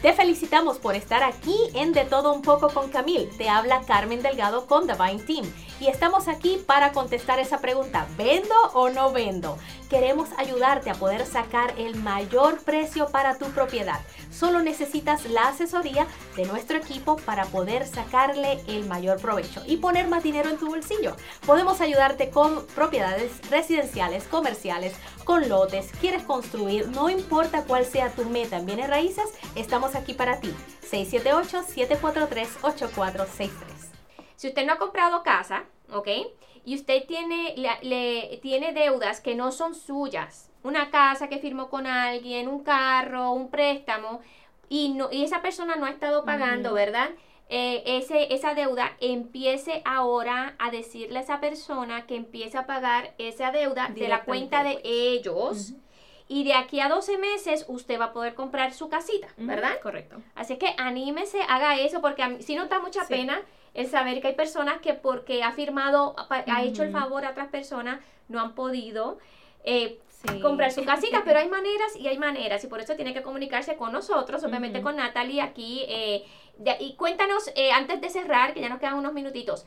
Te 0.03 0.13
felicitamos 0.13 0.79
por 0.79 0.95
estar 0.95 1.23
aquí 1.23 1.57
en 1.75 1.93
De 1.93 2.05
Todo 2.05 2.35
Un 2.35 2.43
Poco 2.43 2.69
con 2.69 2.91
Camil. 2.91 3.31
Te 3.39 3.49
habla 3.49 3.81
Carmen 3.87 4.23
Delgado 4.23 4.67
con 4.67 4.87
Divine 4.87 5.23
Team. 5.23 5.47
Y 5.81 5.89
estamos 5.89 6.29
aquí 6.29 6.59
para 6.67 6.93
contestar 6.93 7.39
esa 7.39 7.61
pregunta, 7.61 8.07
¿vendo 8.17 8.55
o 8.75 8.89
no 8.89 9.13
vendo? 9.13 9.59
Queremos 9.91 10.31
ayudarte 10.37 10.91
a 10.91 10.95
poder 10.95 11.25
sacar 11.27 11.75
el 11.79 11.97
mayor 11.97 12.63
precio 12.65 13.09
para 13.09 13.39
tu 13.39 13.47
propiedad. 13.47 14.01
Solo 14.31 14.61
necesitas 14.61 15.27
la 15.27 15.49
asesoría 15.49 16.07
de 16.35 16.45
nuestro 16.45 16.77
equipo 16.77 17.17
para 17.17 17.45
poder 17.45 17.87
sacarle 17.87 18.61
el 18.67 18.87
mayor 18.87 19.21
provecho 19.21 19.63
y 19.67 19.77
poner 19.77 20.09
más 20.09 20.23
dinero 20.23 20.51
en 20.51 20.59
tu 20.59 20.67
bolsillo. 20.67 21.17
Podemos 21.47 21.81
ayudarte 21.81 22.31
con 22.31 22.67
propiedades 22.69 23.33
residenciales, 23.51 24.26
comerciales, 24.27 24.95
con 25.25 25.49
lotes, 25.49 25.91
quieres 26.01 26.23
construir, 26.23 26.89
no 26.89 27.11
importa 27.11 27.65
cuál 27.65 27.85
sea 27.85 28.11
tu 28.11 28.25
meta 28.25 28.59
en 28.59 28.67
bienes 28.67 28.89
raíces, 28.89 29.27
estamos 29.55 29.95
aquí 29.95 30.15
para 30.15 30.41
ti. 30.41 30.53
678-743-8463. 30.91 33.51
Si 34.37 34.49
usted 34.49 34.67
no 34.67 34.73
ha 34.75 34.79
comprado 34.79 35.23
casa, 35.23 35.65
¿ok? 35.93 36.09
Y 36.65 36.75
usted 36.75 37.05
tiene, 37.07 37.55
le, 37.83 38.39
tiene 38.43 38.73
deudas 38.73 39.21
que 39.21 39.35
no 39.35 39.53
son 39.53 39.75
suyas, 39.75 40.51
una 40.63 40.91
casa 40.91 41.29
que 41.29 41.39
firmó 41.39 41.69
con 41.71 41.87
alguien, 41.87 42.49
un 42.49 42.65
carro, 42.65 43.33
un 43.33 43.51
préstamo, 43.51 44.21
y, 44.69 44.89
no, 44.91 45.09
y 45.13 45.23
esa 45.23 45.43
persona 45.43 45.77
no 45.77 45.87
ha 45.87 45.91
estado 45.91 46.25
pagando, 46.25 46.75
¿verdad? 46.75 47.11
Eh, 47.49 47.83
ese, 47.87 48.35
esa 48.35 48.55
deuda 48.55 48.97
empiece 49.01 49.81
ahora 49.85 50.57
a 50.59 50.71
decirle 50.71 51.19
a 51.19 51.23
esa 51.23 51.41
persona 51.41 52.07
que 52.07 52.17
empiece 52.17 52.59
a 52.59 52.67
pagar 52.67 53.15
esa 53.19 53.53
deuda 53.53 53.89
de 53.95 54.09
la 54.09 54.25
cuenta 54.25 54.65
de 54.65 54.81
ellos. 54.83 55.75
Y 56.29 56.43
de 56.43 56.55
aquí 56.55 56.81
a 56.81 56.89
12 56.89 57.19
meses 57.19 57.65
usted 57.69 58.01
va 58.01 58.07
a 58.07 58.13
poder 58.13 58.35
comprar 58.35 58.73
su 58.73 58.89
casita, 58.89 59.29
¿verdad? 59.37 59.79
correcto. 59.81 60.17
Así 60.35 60.57
que 60.57 60.75
anímese, 60.77 61.41
haga 61.49 61.79
eso, 61.79 62.01
porque 62.01 62.43
si 62.43 62.57
no 62.57 62.67
da 62.67 62.81
mucha 62.81 63.07
pena 63.07 63.41
el 63.75 63.87
saber 63.87 64.21
que 64.21 64.29
hay 64.29 64.35
personas 64.35 64.81
que 64.81 64.95
porque 64.95 65.45
ha 65.45 65.53
firmado, 65.53 66.17
ha 66.29 66.63
hecho 66.65 66.83
el 66.83 66.91
favor 66.91 67.25
a 67.25 67.31
otras 67.31 67.49
personas, 67.49 68.01
no 68.29 68.41
han 68.41 68.55
podido. 68.55 69.19
Eh, 69.63 70.01
comprar 70.43 70.73
su 70.73 70.85
casita, 70.85 71.23
pero 71.25 71.39
hay 71.39 71.49
maneras 71.51 71.95
y 71.97 72.09
hay 72.09 72.19
maneras 72.19 72.65
y 72.65 72.67
por 72.67 72.81
eso 72.81 72.97
tiene 72.97 73.13
que 73.15 73.23
comunicarse 73.23 73.77
con 73.77 73.93
nosotros, 73.93 74.43
obviamente 74.45 74.83
con 74.83 74.97
Natalie 74.97 75.41
aquí. 75.41 75.85
Eh, 75.89 76.25
y 76.81 76.95
cuéntanos, 76.95 77.51
eh, 77.55 77.73
antes 77.73 78.01
de 78.01 78.11
cerrar, 78.11 78.55
que 78.55 78.61
ya 78.61 78.69
nos 78.69 78.79
quedan 78.79 78.95
unos 78.95 79.13
minutitos, 79.13 79.67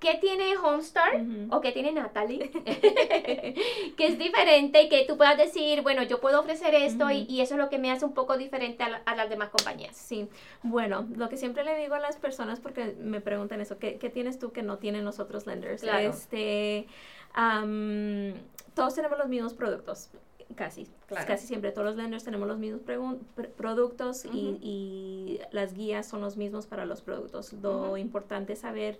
¿qué 0.00 0.18
tiene 0.20 0.56
Homestar 0.56 1.24
o 1.50 1.60
qué 1.60 1.72
tiene 1.72 1.92
Natalie? 1.92 2.50
que 3.96 4.06
es 4.06 4.18
diferente 4.18 4.82
y 4.82 4.88
que 4.88 5.04
tú 5.06 5.16
puedas 5.16 5.38
decir, 5.38 5.82
bueno, 5.82 6.02
yo 6.02 6.20
puedo 6.20 6.40
ofrecer 6.40 6.74
esto 6.74 7.10
y, 7.10 7.40
eso 7.40 7.54
es 7.54 7.60
lo 7.60 7.70
que 7.70 7.78
me 7.78 7.90
hace 7.90 8.04
un 8.04 8.12
poco 8.12 8.36
diferente 8.36 8.84
a, 8.84 9.14
las 9.14 9.30
demás 9.30 9.50
compañías. 9.50 9.96
Sí, 9.96 10.28
bueno, 10.62 11.06
lo 11.16 11.28
que 11.28 11.36
siempre 11.36 11.64
le 11.64 11.76
digo 11.78 11.94
a 11.94 12.00
las 12.00 12.16
personas, 12.16 12.60
porque 12.60 12.94
me 12.98 13.20
preguntan 13.20 13.60
eso, 13.60 13.78
¿qué, 13.78 13.98
qué 13.98 14.10
tienes 14.10 14.38
tú 14.38 14.52
que 14.52 14.62
no 14.62 14.78
tienen 14.78 15.04
los 15.04 15.18
otros 15.20 15.46
lenders? 15.46 15.82
Este 15.82 16.86
todos 18.74 18.94
tenemos 18.94 19.18
los 19.18 19.28
mismos 19.28 19.54
productos, 19.54 20.10
casi. 20.54 20.88
Casi 21.08 21.46
siempre 21.46 21.72
todos 21.72 21.86
los 21.86 21.96
lenders 21.96 22.24
tenemos 22.24 22.48
los 22.48 22.58
mismos 22.58 22.82
productos 23.56 24.24
y, 24.24 25.40
las 25.50 25.74
guías 25.74 26.06
son 26.06 26.20
los 26.20 26.36
mismos 26.36 26.66
para 26.66 26.84
los 26.86 27.02
productos. 27.02 27.52
Lo 27.54 27.96
importante 27.96 28.54
es 28.54 28.60
saber... 28.60 28.98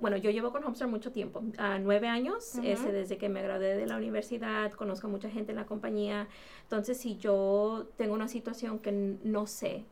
bueno, 0.00 0.16
yo 0.16 0.30
llevo 0.30 0.52
con 0.52 0.64
Homestar 0.64 0.88
mucho 0.88 1.12
tiempo, 1.12 1.42
nueve 1.80 2.08
años, 2.08 2.56
ese, 2.62 2.92
desde 2.92 3.18
que 3.18 3.28
me 3.28 3.42
gradué 3.42 3.76
de 3.76 3.86
la 3.86 3.96
universidad, 3.96 4.72
conozco 4.72 5.06
a 5.06 5.10
mucha 5.10 5.30
gente 5.30 5.52
en 5.52 5.56
la 5.56 5.66
compañía. 5.66 6.28
Entonces, 6.62 6.98
si 6.98 7.16
yo 7.16 7.88
tengo 7.96 8.14
una 8.14 8.28
situación 8.28 8.78
que 8.78 8.92
no 8.92 9.46
sé, 9.46 9.84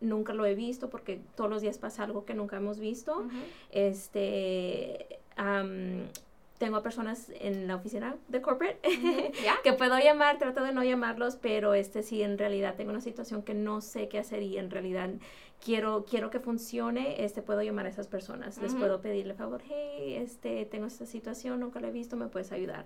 nunca 0.00 0.32
lo 0.32 0.46
he 0.46 0.54
visto 0.54 0.88
porque 0.88 1.20
todos 1.36 1.50
los 1.50 1.62
días 1.62 1.78
pasa 1.78 2.04
algo 2.04 2.24
que 2.24 2.34
nunca 2.34 2.56
hemos 2.56 2.78
visto, 2.78 3.28
este, 3.70 5.20
tengo 6.60 6.76
a 6.76 6.82
personas 6.82 7.32
en 7.40 7.66
la 7.66 7.76
oficina 7.76 8.16
de 8.28 8.42
corporate 8.42 8.78
que 9.64 9.72
puedo 9.72 9.98
llamar, 9.98 10.38
trato 10.38 10.62
de 10.62 10.72
no 10.72 10.84
llamarlos, 10.84 11.36
pero 11.36 11.72
este 11.72 12.02
sí 12.02 12.22
en 12.22 12.36
realidad 12.36 12.74
tengo 12.76 12.90
una 12.90 13.00
situación 13.00 13.42
que 13.42 13.54
no 13.54 13.80
sé 13.80 14.08
qué 14.08 14.18
hacer 14.18 14.42
y 14.42 14.58
en 14.58 14.70
realidad 14.70 15.08
quiero 15.64 16.04
quiero 16.04 16.28
que 16.28 16.38
funcione, 16.38 17.24
este 17.24 17.40
puedo 17.40 17.62
llamar 17.62 17.86
a 17.86 17.88
esas 17.88 18.08
personas, 18.08 18.58
les 18.58 18.74
puedo 18.74 19.00
pedirle 19.00 19.32
favor, 19.32 19.62
hey, 19.66 20.16
este 20.16 20.66
tengo 20.66 20.84
esta 20.84 21.06
situación, 21.06 21.60
nunca 21.60 21.80
la 21.80 21.88
he 21.88 21.92
visto, 21.92 22.16
me 22.16 22.26
puedes 22.26 22.52
ayudar 22.52 22.84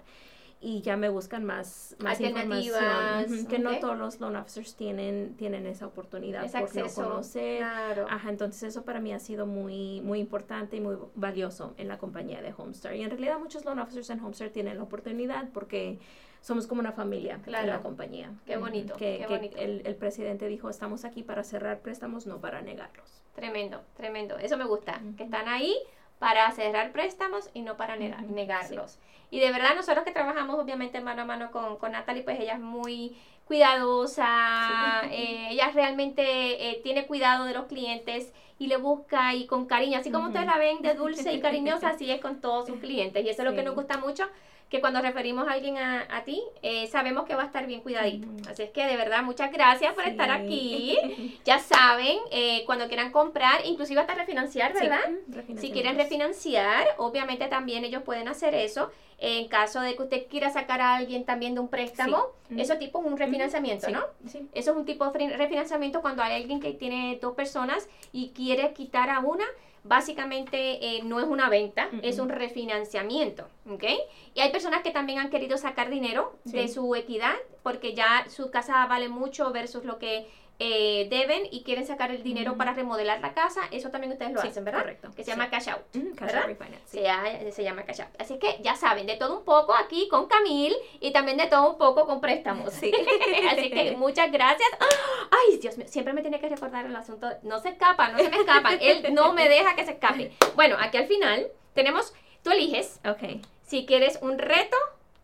y 0.60 0.80
ya 0.80 0.96
me 0.96 1.08
buscan 1.08 1.44
más, 1.44 1.96
más 1.98 2.20
información. 2.20 3.46
Que 3.46 3.58
no 3.58 3.78
todos 3.78 3.98
los 3.98 4.20
loan 4.20 4.36
officers 4.36 4.74
tienen, 4.76 5.34
tienen 5.36 5.66
esa 5.66 5.86
oportunidad 5.86 6.50
por 6.50 6.74
no 6.74 6.88
conocer. 6.88 7.62
Ajá, 7.62 8.30
entonces 8.30 8.62
eso 8.62 8.84
para 8.84 9.00
mí 9.00 9.12
ha 9.12 9.18
sido 9.18 9.46
muy, 9.46 10.00
muy 10.00 10.20
importante 10.20 10.76
y 10.76 10.80
muy 10.80 10.96
valioso 11.14 11.74
en 11.76 11.88
la 11.88 11.98
compañía 11.98 12.40
de 12.42 12.54
Homestar. 12.56 12.94
Y 12.96 13.02
en 13.02 13.10
realidad 13.10 13.38
muchos 13.38 13.64
loan 13.64 13.78
officers 13.78 14.10
en 14.10 14.20
Homestar 14.20 14.50
tienen 14.50 14.78
la 14.78 14.84
oportunidad 14.84 15.48
porque 15.52 15.98
somos 16.40 16.66
como 16.66 16.80
una 16.80 16.92
familia 16.92 17.40
en 17.46 17.66
la 17.66 17.80
compañía. 17.80 18.30
Qué 18.44 18.56
bonito. 18.56 18.94
Que, 18.96 19.24
el, 19.24 19.82
el, 19.86 19.96
presidente 19.96 20.46
dijo, 20.46 20.68
estamos 20.68 21.04
aquí 21.04 21.22
para 21.22 21.42
cerrar 21.42 21.80
préstamos, 21.80 22.26
no 22.26 22.40
para 22.40 22.60
negarlos. 22.60 23.22
Tremendo, 23.34 23.82
tremendo. 23.96 24.36
Eso 24.38 24.56
me 24.56 24.64
gusta, 24.64 25.00
que 25.16 25.24
están 25.24 25.48
ahí 25.48 25.74
para 26.18 26.50
cerrar 26.53 26.92
préstamos 26.92 27.50
y 27.55 27.62
no 27.62 27.77
para 27.77 27.96
negarlos. 27.96 28.98
Y 29.31 29.40
de 29.40 29.50
verdad, 29.50 29.74
nosotros 29.74 30.05
que 30.05 30.12
trabajamos 30.12 30.59
obviamente 30.59 31.00
mano 31.00 31.22
a 31.22 31.24
mano 31.24 31.50
con, 31.50 31.77
con 31.77 31.92
Natalie, 31.92 32.22
pues 32.22 32.38
ella 32.38 32.55
es 32.55 32.61
muy 32.61 33.16
cuidadosa, 33.46 35.03
eh, 35.11 35.48
ella 35.50 35.70
realmente 35.74 36.70
eh, 36.70 36.81
tiene 36.83 37.07
cuidado 37.07 37.44
de 37.44 37.53
los 37.53 37.66
clientes 37.66 38.33
y 38.58 38.66
le 38.66 38.76
busca 38.76 39.34
y 39.34 39.46
con 39.46 39.66
cariño, 39.66 39.98
así 39.98 40.10
como 40.10 40.28
ustedes 40.28 40.46
la 40.46 40.58
ven 40.58 40.82
de 40.82 40.94
dulce 40.94 41.32
y 41.32 41.40
cariñosa, 41.42 41.88
así 41.90 42.10
es 42.10 42.20
con 42.20 42.40
todos 42.40 42.66
sus 42.68 42.78
clientes. 42.78 43.24
Y 43.24 43.28
eso 43.28 43.42
es 43.42 43.48
lo 43.48 43.54
que 43.54 43.62
nos 43.62 43.74
gusta 43.74 43.98
mucho, 43.98 44.28
que 44.68 44.80
cuando 44.80 45.00
referimos 45.00 45.46
a 45.46 45.52
alguien 45.52 45.76
a, 45.76 46.06
a 46.10 46.24
ti, 46.24 46.42
eh, 46.62 46.86
sabemos 46.88 47.26
que 47.26 47.34
va 47.34 47.42
a 47.42 47.46
estar 47.46 47.66
bien 47.66 47.80
cuidadito. 47.80 48.26
Así 48.48 48.62
es 48.62 48.70
que 48.70 48.84
de 48.86 48.96
verdad, 48.96 49.22
muchas 49.22 49.52
gracias 49.52 49.94
por 49.94 50.04
estar 50.04 50.30
aquí. 50.30 50.98
Ya 51.44 51.58
saben, 51.58 52.18
eh, 52.30 52.62
cuando 52.64 52.88
quieran 52.88 53.12
comprar, 53.12 53.66
inclusive 53.66 54.00
hasta 54.00 54.14
refinanciar, 54.14 54.72
¿verdad? 54.72 54.98
si 55.58 55.70
quieren 55.70 55.96
refinanciar, 55.96 56.86
obviamente 56.96 57.46
también 57.48 57.84
ellos 57.84 58.02
pueden 58.02 58.28
hacer 58.28 58.54
eso. 58.54 58.90
En 59.18 59.48
caso 59.48 59.80
de 59.80 59.94
que 59.94 60.02
usted 60.02 60.26
quiera 60.28 60.50
sacar 60.50 60.80
a 60.80 60.96
alguien 60.96 61.24
también 61.24 61.54
de 61.54 61.60
un 61.60 61.68
préstamo, 61.68 62.28
eso 62.56 62.76
tipo 62.78 63.00
es 63.00 63.06
un 63.06 63.16
refinanciamiento, 63.16 63.88
¿no? 63.90 64.00
Eso 64.52 64.70
es 64.70 64.76
un 64.76 64.84
tipo 64.84 65.06
de 65.06 65.36
refinanciamiento 65.36 66.00
cuando 66.00 66.22
hay 66.22 66.34
alguien 66.34 66.60
que 66.60 66.72
tiene 66.72 67.18
dos 67.20 67.34
personas 67.34 67.88
y 68.12 68.30
quiere 68.30 68.43
quitar 68.74 69.11
a 69.11 69.20
una 69.20 69.44
básicamente 69.85 70.57
eh, 70.96 71.02
no 71.04 71.20
es 71.20 71.26
una 71.26 71.48
venta, 71.50 71.90
es 72.02 72.18
un 72.18 72.30
refinanciamiento, 72.30 73.46
¿ok? 73.70 73.85
Y 74.35 74.40
hay 74.40 74.50
personas 74.50 74.83
que 74.83 74.90
también 74.90 75.18
han 75.18 75.28
querido 75.30 75.59
sacar 75.59 75.90
dinero 75.90 76.38
de 76.44 76.68
su 76.68 76.94
equidad 76.96 77.35
porque 77.62 77.94
ya 77.94 78.24
su 78.28 78.50
casa 78.50 78.85
vale 78.87 79.09
mucho 79.09 79.52
versus 79.52 79.85
lo 79.85 79.98
que 79.98 80.26
eh, 80.61 81.09
deben 81.11 81.42
y 81.50 81.64
quieren 81.64 81.85
sacar 81.85 82.12
el 82.12 82.22
dinero 82.22 82.57
para 82.57 82.72
remodelar 82.74 83.20
la 83.20 83.35
casa, 83.35 83.62
eso 83.72 83.90
también 83.90 84.12
ustedes 84.12 84.33
lo 84.33 84.40
hacen, 84.40 84.64
¿verdad? 84.64 84.83
Correcto. 84.83 85.11
Que 85.16 85.24
se 85.24 85.33
llama 85.33 85.50
cash 85.50 85.68
out. 85.68 85.83
cash 85.92 86.02
¿verdad? 86.20 86.42
out 86.42 86.46
refinance, 86.46 86.83
sí. 86.87 86.98
Se, 86.98 87.02
llama- 87.02 87.50
se 87.50 87.64
llama 87.64 87.83
cash 87.83 88.00
out. 88.02 88.11
Así 88.20 88.38
que 88.38 88.61
ya 88.62 88.76
saben, 88.76 89.07
de 89.07 89.16
todo 89.16 89.38
un 89.38 89.44
poco 89.44 89.74
aquí 89.74 90.07
con 90.09 90.26
Camil 90.28 90.72
y 91.00 91.12
también 91.12 91.38
de 91.38 91.46
todo 91.48 91.72
un 91.72 91.76
poco 91.76 92.07
con 92.07 92.20
préstamos. 92.20 92.72
Sí. 92.72 92.92
Así 93.50 93.68
que 93.68 93.96
muchas 93.96 94.30
gracias. 94.30 94.68
Ay, 95.46 95.59
Dios 95.59 95.76
mío, 95.76 95.87
siempre 95.88 96.12
me 96.12 96.22
tiene 96.22 96.40
que 96.40 96.48
recordar 96.48 96.87
el 96.87 96.96
asunto. 96.96 97.28
No 97.42 97.61
se 97.61 97.70
escapa, 97.70 98.09
no 98.09 98.18
se 98.18 98.30
me 98.30 98.37
escapan. 98.37 98.78
Él 98.80 99.12
no 99.12 99.33
me 99.33 99.48
deja 99.48 99.74
que 99.74 99.85
se 99.85 99.92
escape. 99.92 100.33
Bueno, 100.54 100.76
aquí 100.78 100.96
al 100.96 101.07
final 101.07 101.48
tenemos, 101.74 102.14
tú 102.42 102.50
eliges 102.50 103.00
Ok, 103.09 103.42
si 103.62 103.87
quieres 103.87 104.18
un 104.22 104.38
reto 104.38 104.76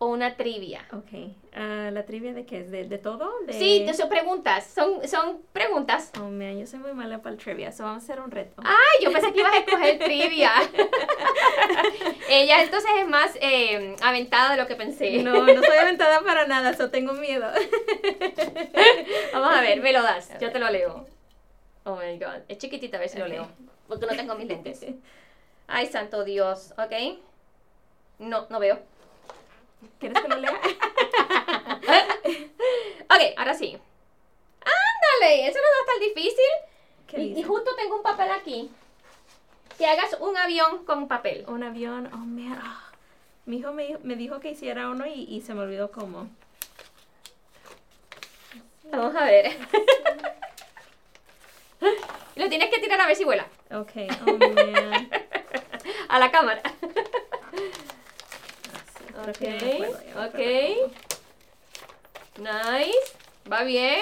o 0.02 0.06
una 0.06 0.34
trivia. 0.34 0.86
ok. 0.92 1.36
Ah, 1.54 1.90
¿La 1.92 2.06
trivia 2.06 2.32
de 2.32 2.46
qué 2.46 2.60
es? 2.60 2.70
¿De, 2.70 2.84
de 2.84 2.96
todo? 2.96 3.30
De... 3.46 3.52
Sí, 3.52 3.86
son 3.92 4.08
preguntas, 4.08 4.64
son, 4.74 5.06
son 5.06 5.42
preguntas. 5.52 6.10
Oh, 6.18 6.30
man, 6.30 6.58
yo 6.58 6.66
soy 6.66 6.78
muy 6.78 6.94
mala 6.94 7.18
para 7.18 7.34
el 7.34 7.38
trivia, 7.38 7.70
so 7.70 7.84
vamos 7.84 8.02
a 8.02 8.04
hacer 8.04 8.18
un 8.18 8.30
reto. 8.30 8.62
Ay, 8.64 9.04
yo 9.04 9.12
pensé 9.12 9.30
que 9.30 9.40
ibas 9.40 9.52
a 9.52 9.58
escoger 9.58 9.98
trivia. 9.98 10.52
Ella 12.30 12.62
entonces 12.62 12.90
es 12.98 13.08
más 13.08 13.36
eh, 13.42 13.94
aventada 14.02 14.52
de 14.52 14.56
lo 14.56 14.66
que 14.66 14.74
pensé. 14.74 15.22
No, 15.22 15.44
no 15.44 15.62
soy 15.62 15.76
aventada 15.76 16.22
para 16.22 16.46
nada, 16.46 16.72
so 16.74 16.88
tengo 16.88 17.12
miedo. 17.12 17.46
Vamos 19.34 19.54
a 19.54 19.60
ver, 19.60 19.82
me 19.82 19.92
lo 19.92 20.02
das, 20.02 20.30
yo 20.40 20.50
te 20.50 20.58
lo 20.58 20.70
leo. 20.70 21.06
Oh 21.84 21.96
my 21.96 22.18
god, 22.18 22.40
es 22.48 22.56
chiquitita, 22.56 22.96
a 22.96 23.00
ver 23.00 23.10
si 23.10 23.18
lo 23.18 23.28
leo. 23.28 23.48
Porque 23.86 24.06
no 24.06 24.16
tengo 24.16 24.34
mis 24.34 24.48
lentes. 24.48 24.80
Ay, 25.66 25.88
santo 25.88 26.24
Dios, 26.24 26.72
¿ok? 26.78 27.18
No, 28.18 28.46
no 28.48 28.58
veo. 28.58 28.78
¿Quieres 29.98 30.20
que 30.22 30.28
lo 30.28 30.36
lea? 30.36 30.60
Ok, 33.12 33.20
ahora 33.36 33.54
sí. 33.54 33.76
Ándale, 34.60 35.48
eso 35.48 35.58
no 35.58 35.64
va 35.64 35.76
a 35.76 35.80
estar 35.80 35.98
difícil. 36.00 36.52
¿Qué 37.08 37.18
Y, 37.20 37.40
y 37.40 37.42
justo 37.42 37.74
tengo 37.74 37.96
un 37.96 38.02
papel 38.04 38.30
aquí. 38.30 38.70
Que 39.76 39.86
hagas 39.86 40.16
un 40.20 40.36
avión 40.36 40.84
con 40.84 41.08
papel. 41.08 41.44
Un 41.48 41.64
avión, 41.64 42.08
oh, 42.12 42.18
man. 42.18 42.60
ah. 42.62 42.92
Mi 43.46 43.56
hijo 43.56 43.72
me, 43.72 43.98
me 44.04 44.14
dijo 44.14 44.38
que 44.38 44.50
hiciera 44.50 44.88
uno 44.90 45.06
y, 45.06 45.24
y 45.24 45.40
se 45.40 45.54
me 45.54 45.62
olvidó 45.62 45.90
cómo. 45.90 46.28
Vamos 48.84 49.16
a 49.16 49.24
ver. 49.24 49.56
Lo 52.36 52.48
tienes 52.48 52.70
que 52.70 52.78
tirar 52.80 53.00
a 53.00 53.06
ver 53.06 53.16
si 53.16 53.24
vuela. 53.24 53.46
Ok, 53.72 53.90
oh, 54.26 54.32
man. 54.38 55.10
A 56.08 56.18
la 56.18 56.30
cámara. 56.30 56.62
Creo 57.52 57.62
que 57.62 58.22
ya 58.30 58.48
me 58.52 58.58
acuerdo, 58.60 59.08
ya 59.08 59.09
me 59.09 59.09
Ok, 59.28 59.42
acuerdo 59.72 59.98
ok. 60.26 60.38
Nice. 62.38 63.14
Va 63.50 63.62
bien. 63.62 64.00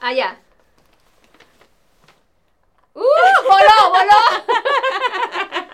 Allá. 0.00 0.38
¡Uh! 2.94 3.02
¡Voló, 3.48 3.90
voló! 3.90 4.18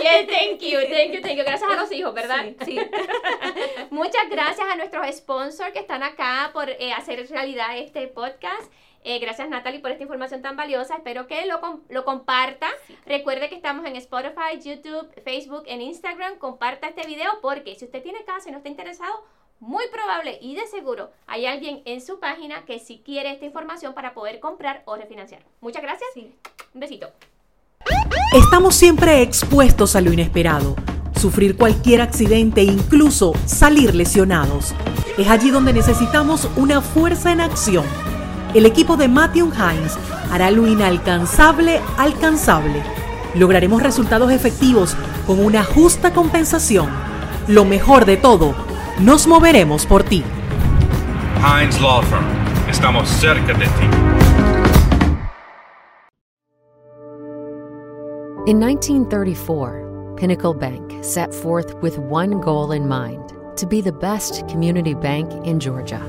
Yes, 0.00 0.26
thank 0.28 0.62
you, 0.62 0.80
thank 0.88 1.12
you, 1.12 1.20
thank 1.20 1.36
you. 1.36 1.44
Gracias 1.44 1.70
a 1.70 1.76
los 1.76 1.92
hijos, 1.92 2.14
¿verdad? 2.14 2.44
Sí, 2.44 2.56
sí. 2.64 2.78
Muchas 3.90 4.28
gracias 4.30 4.66
a 4.66 4.76
nuestros 4.76 5.14
sponsors 5.14 5.72
que 5.72 5.80
están 5.80 6.02
acá 6.02 6.50
por 6.52 6.70
eh, 6.70 6.92
hacer 6.92 7.28
realidad 7.28 7.76
este 7.76 8.08
podcast. 8.08 8.72
Eh, 9.02 9.18
gracias 9.18 9.48
Natalie 9.48 9.80
por 9.80 9.90
esta 9.90 10.02
información 10.02 10.42
tan 10.42 10.56
valiosa. 10.56 10.96
Espero 10.96 11.26
que 11.26 11.46
lo, 11.46 11.60
com- 11.60 11.80
lo 11.88 12.04
comparta. 12.04 12.68
Recuerde 13.06 13.48
que 13.48 13.54
estamos 13.54 13.86
en 13.86 13.96
Spotify, 13.96 14.60
YouTube, 14.62 15.08
Facebook, 15.24 15.62
en 15.66 15.80
Instagram. 15.80 16.36
Comparta 16.38 16.88
este 16.88 17.06
video 17.06 17.30
porque 17.40 17.74
si 17.76 17.86
usted 17.86 18.02
tiene 18.02 18.24
casa 18.24 18.48
y 18.48 18.52
no 18.52 18.58
está 18.58 18.68
interesado, 18.68 19.24
muy 19.58 19.84
probable 19.92 20.38
y 20.40 20.54
de 20.54 20.66
seguro 20.66 21.10
hay 21.26 21.46
alguien 21.46 21.82
en 21.84 22.00
su 22.00 22.18
página 22.20 22.64
que 22.64 22.78
sí 22.78 23.02
quiere 23.04 23.30
esta 23.32 23.44
información 23.46 23.94
para 23.94 24.12
poder 24.14 24.38
comprar 24.40 24.82
o 24.84 24.96
refinanciar. 24.96 25.42
Muchas 25.60 25.82
gracias. 25.82 26.08
Sí. 26.14 26.34
Un 26.74 26.80
besito. 26.80 27.10
Estamos 28.34 28.74
siempre 28.76 29.22
expuestos 29.22 29.96
a 29.96 30.00
lo 30.02 30.12
inesperado, 30.12 30.76
sufrir 31.18 31.56
cualquier 31.56 32.00
accidente 32.02 32.60
e 32.60 32.64
incluso 32.64 33.32
salir 33.46 33.94
lesionados. 33.94 34.74
Es 35.18 35.28
allí 35.28 35.50
donde 35.50 35.72
necesitamos 35.72 36.48
una 36.56 36.80
fuerza 36.82 37.32
en 37.32 37.40
acción. 37.40 37.84
El 38.52 38.66
equipo 38.66 38.96
de 38.96 39.06
Matthew 39.06 39.52
Hines 39.52 39.96
hará 40.30 40.50
lo 40.50 40.66
inalcanzable 40.66 41.80
alcanzable. 41.96 42.82
Lograremos 43.36 43.80
resultados 43.80 44.32
efectivos 44.32 44.96
con 45.24 45.38
una 45.38 45.62
justa 45.62 46.12
compensación. 46.12 46.88
Lo 47.46 47.64
mejor 47.64 48.04
de 48.06 48.16
todo, 48.16 48.54
nos 48.98 49.28
moveremos 49.28 49.86
por 49.86 50.02
ti. 50.02 50.24
Heinz 51.44 51.80
Law 51.80 52.02
Firm. 52.02 52.24
Estamos 52.68 53.08
cerca 53.08 53.54
de 53.54 53.66
ti. 53.66 53.86
In 58.46 58.58
1934, 58.58 60.14
Pinnacle 60.16 60.54
Bank 60.54 61.04
set 61.04 61.32
forth 61.32 61.74
with 61.82 61.98
one 61.98 62.40
goal 62.40 62.72
in 62.72 62.88
mind 62.88 63.32
to 63.56 63.66
be 63.66 63.80
the 63.80 63.92
best 63.92 64.48
community 64.48 64.94
bank 64.94 65.30
in 65.44 65.60
Georgia. 65.60 66.00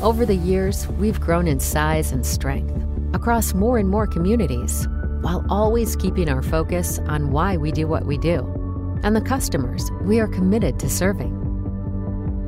Over 0.00 0.24
the 0.24 0.36
years, 0.36 0.86
we've 0.86 1.20
grown 1.20 1.48
in 1.48 1.58
size 1.58 2.12
and 2.12 2.24
strength 2.24 2.72
across 3.14 3.52
more 3.52 3.78
and 3.78 3.88
more 3.88 4.06
communities 4.06 4.86
while 5.22 5.44
always 5.50 5.96
keeping 5.96 6.28
our 6.28 6.40
focus 6.40 7.00
on 7.00 7.32
why 7.32 7.56
we 7.56 7.72
do 7.72 7.88
what 7.88 8.06
we 8.06 8.16
do 8.16 8.46
and 9.02 9.16
the 9.16 9.20
customers 9.20 9.90
we 10.02 10.20
are 10.20 10.28
committed 10.28 10.78
to 10.78 10.88
serving. 10.88 11.34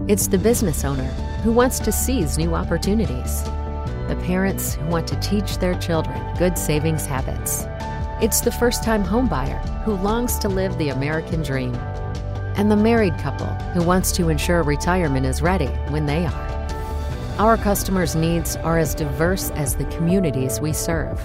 It's 0.09 0.29
the 0.29 0.39
business 0.39 0.85
owner 0.85 1.11
who 1.43 1.51
wants 1.51 1.81
to 1.81 1.91
seize 1.91 2.39
new 2.39 2.55
opportunities, 2.55 3.43
the 3.43 4.21
parents 4.27 4.75
who 4.77 4.87
want 4.87 5.09
to 5.09 5.19
teach 5.19 5.59
their 5.59 5.75
children 5.81 6.23
good 6.39 6.57
savings 6.57 7.05
habits. 7.05 7.65
It's 8.23 8.41
the 8.41 8.53
first 8.53 8.85
time 8.85 9.03
homebuyer 9.03 9.59
who 9.83 9.95
longs 9.95 10.39
to 10.39 10.49
live 10.49 10.79
the 10.79 10.91
American 10.91 11.43
dream, 11.43 11.75
and 12.55 12.71
the 12.71 12.77
married 12.77 13.19
couple 13.19 13.49
who 13.73 13.83
wants 13.83 14.13
to 14.13 14.29
ensure 14.29 14.63
retirement 14.63 15.27
is 15.27 15.43
ready 15.43 15.67
when 15.89 16.07
they 16.07 16.27
are. 16.27 16.50
Our 17.39 17.57
customers' 17.57 18.15
needs 18.15 18.57
are 18.57 18.79
as 18.79 18.95
diverse 18.95 19.51
as 19.53 19.75
the 19.75 19.87
communities 19.87 20.61
we 20.61 20.73
serve. 20.73 21.25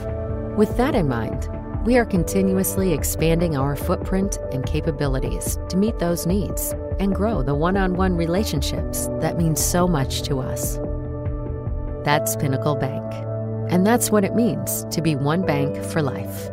With 0.57 0.77
that 0.77 0.95
in 0.95 1.09
mind, 1.09 1.49
we 1.85 1.97
are 1.97 2.05
continuously 2.05 2.93
expanding 2.93 3.55
our 3.55 3.75
footprint 3.75 4.37
and 4.51 4.65
capabilities 4.65 5.59
to 5.69 5.77
meet 5.77 5.99
those 5.99 6.25
needs 6.25 6.73
and 6.99 7.13
grow 7.13 7.43
the 7.43 7.53
one 7.53 7.77
on 7.77 7.95
one 7.95 8.15
relationships 8.15 9.07
that 9.19 9.37
mean 9.37 9.55
so 9.55 9.87
much 9.87 10.21
to 10.23 10.39
us. 10.39 10.79
That's 12.05 12.35
Pinnacle 12.35 12.75
Bank. 12.75 13.13
And 13.71 13.85
that's 13.85 14.09
what 14.09 14.23
it 14.23 14.35
means 14.35 14.85
to 14.91 15.01
be 15.01 15.15
one 15.15 15.45
bank 15.45 15.83
for 15.83 16.01
life. 16.01 16.49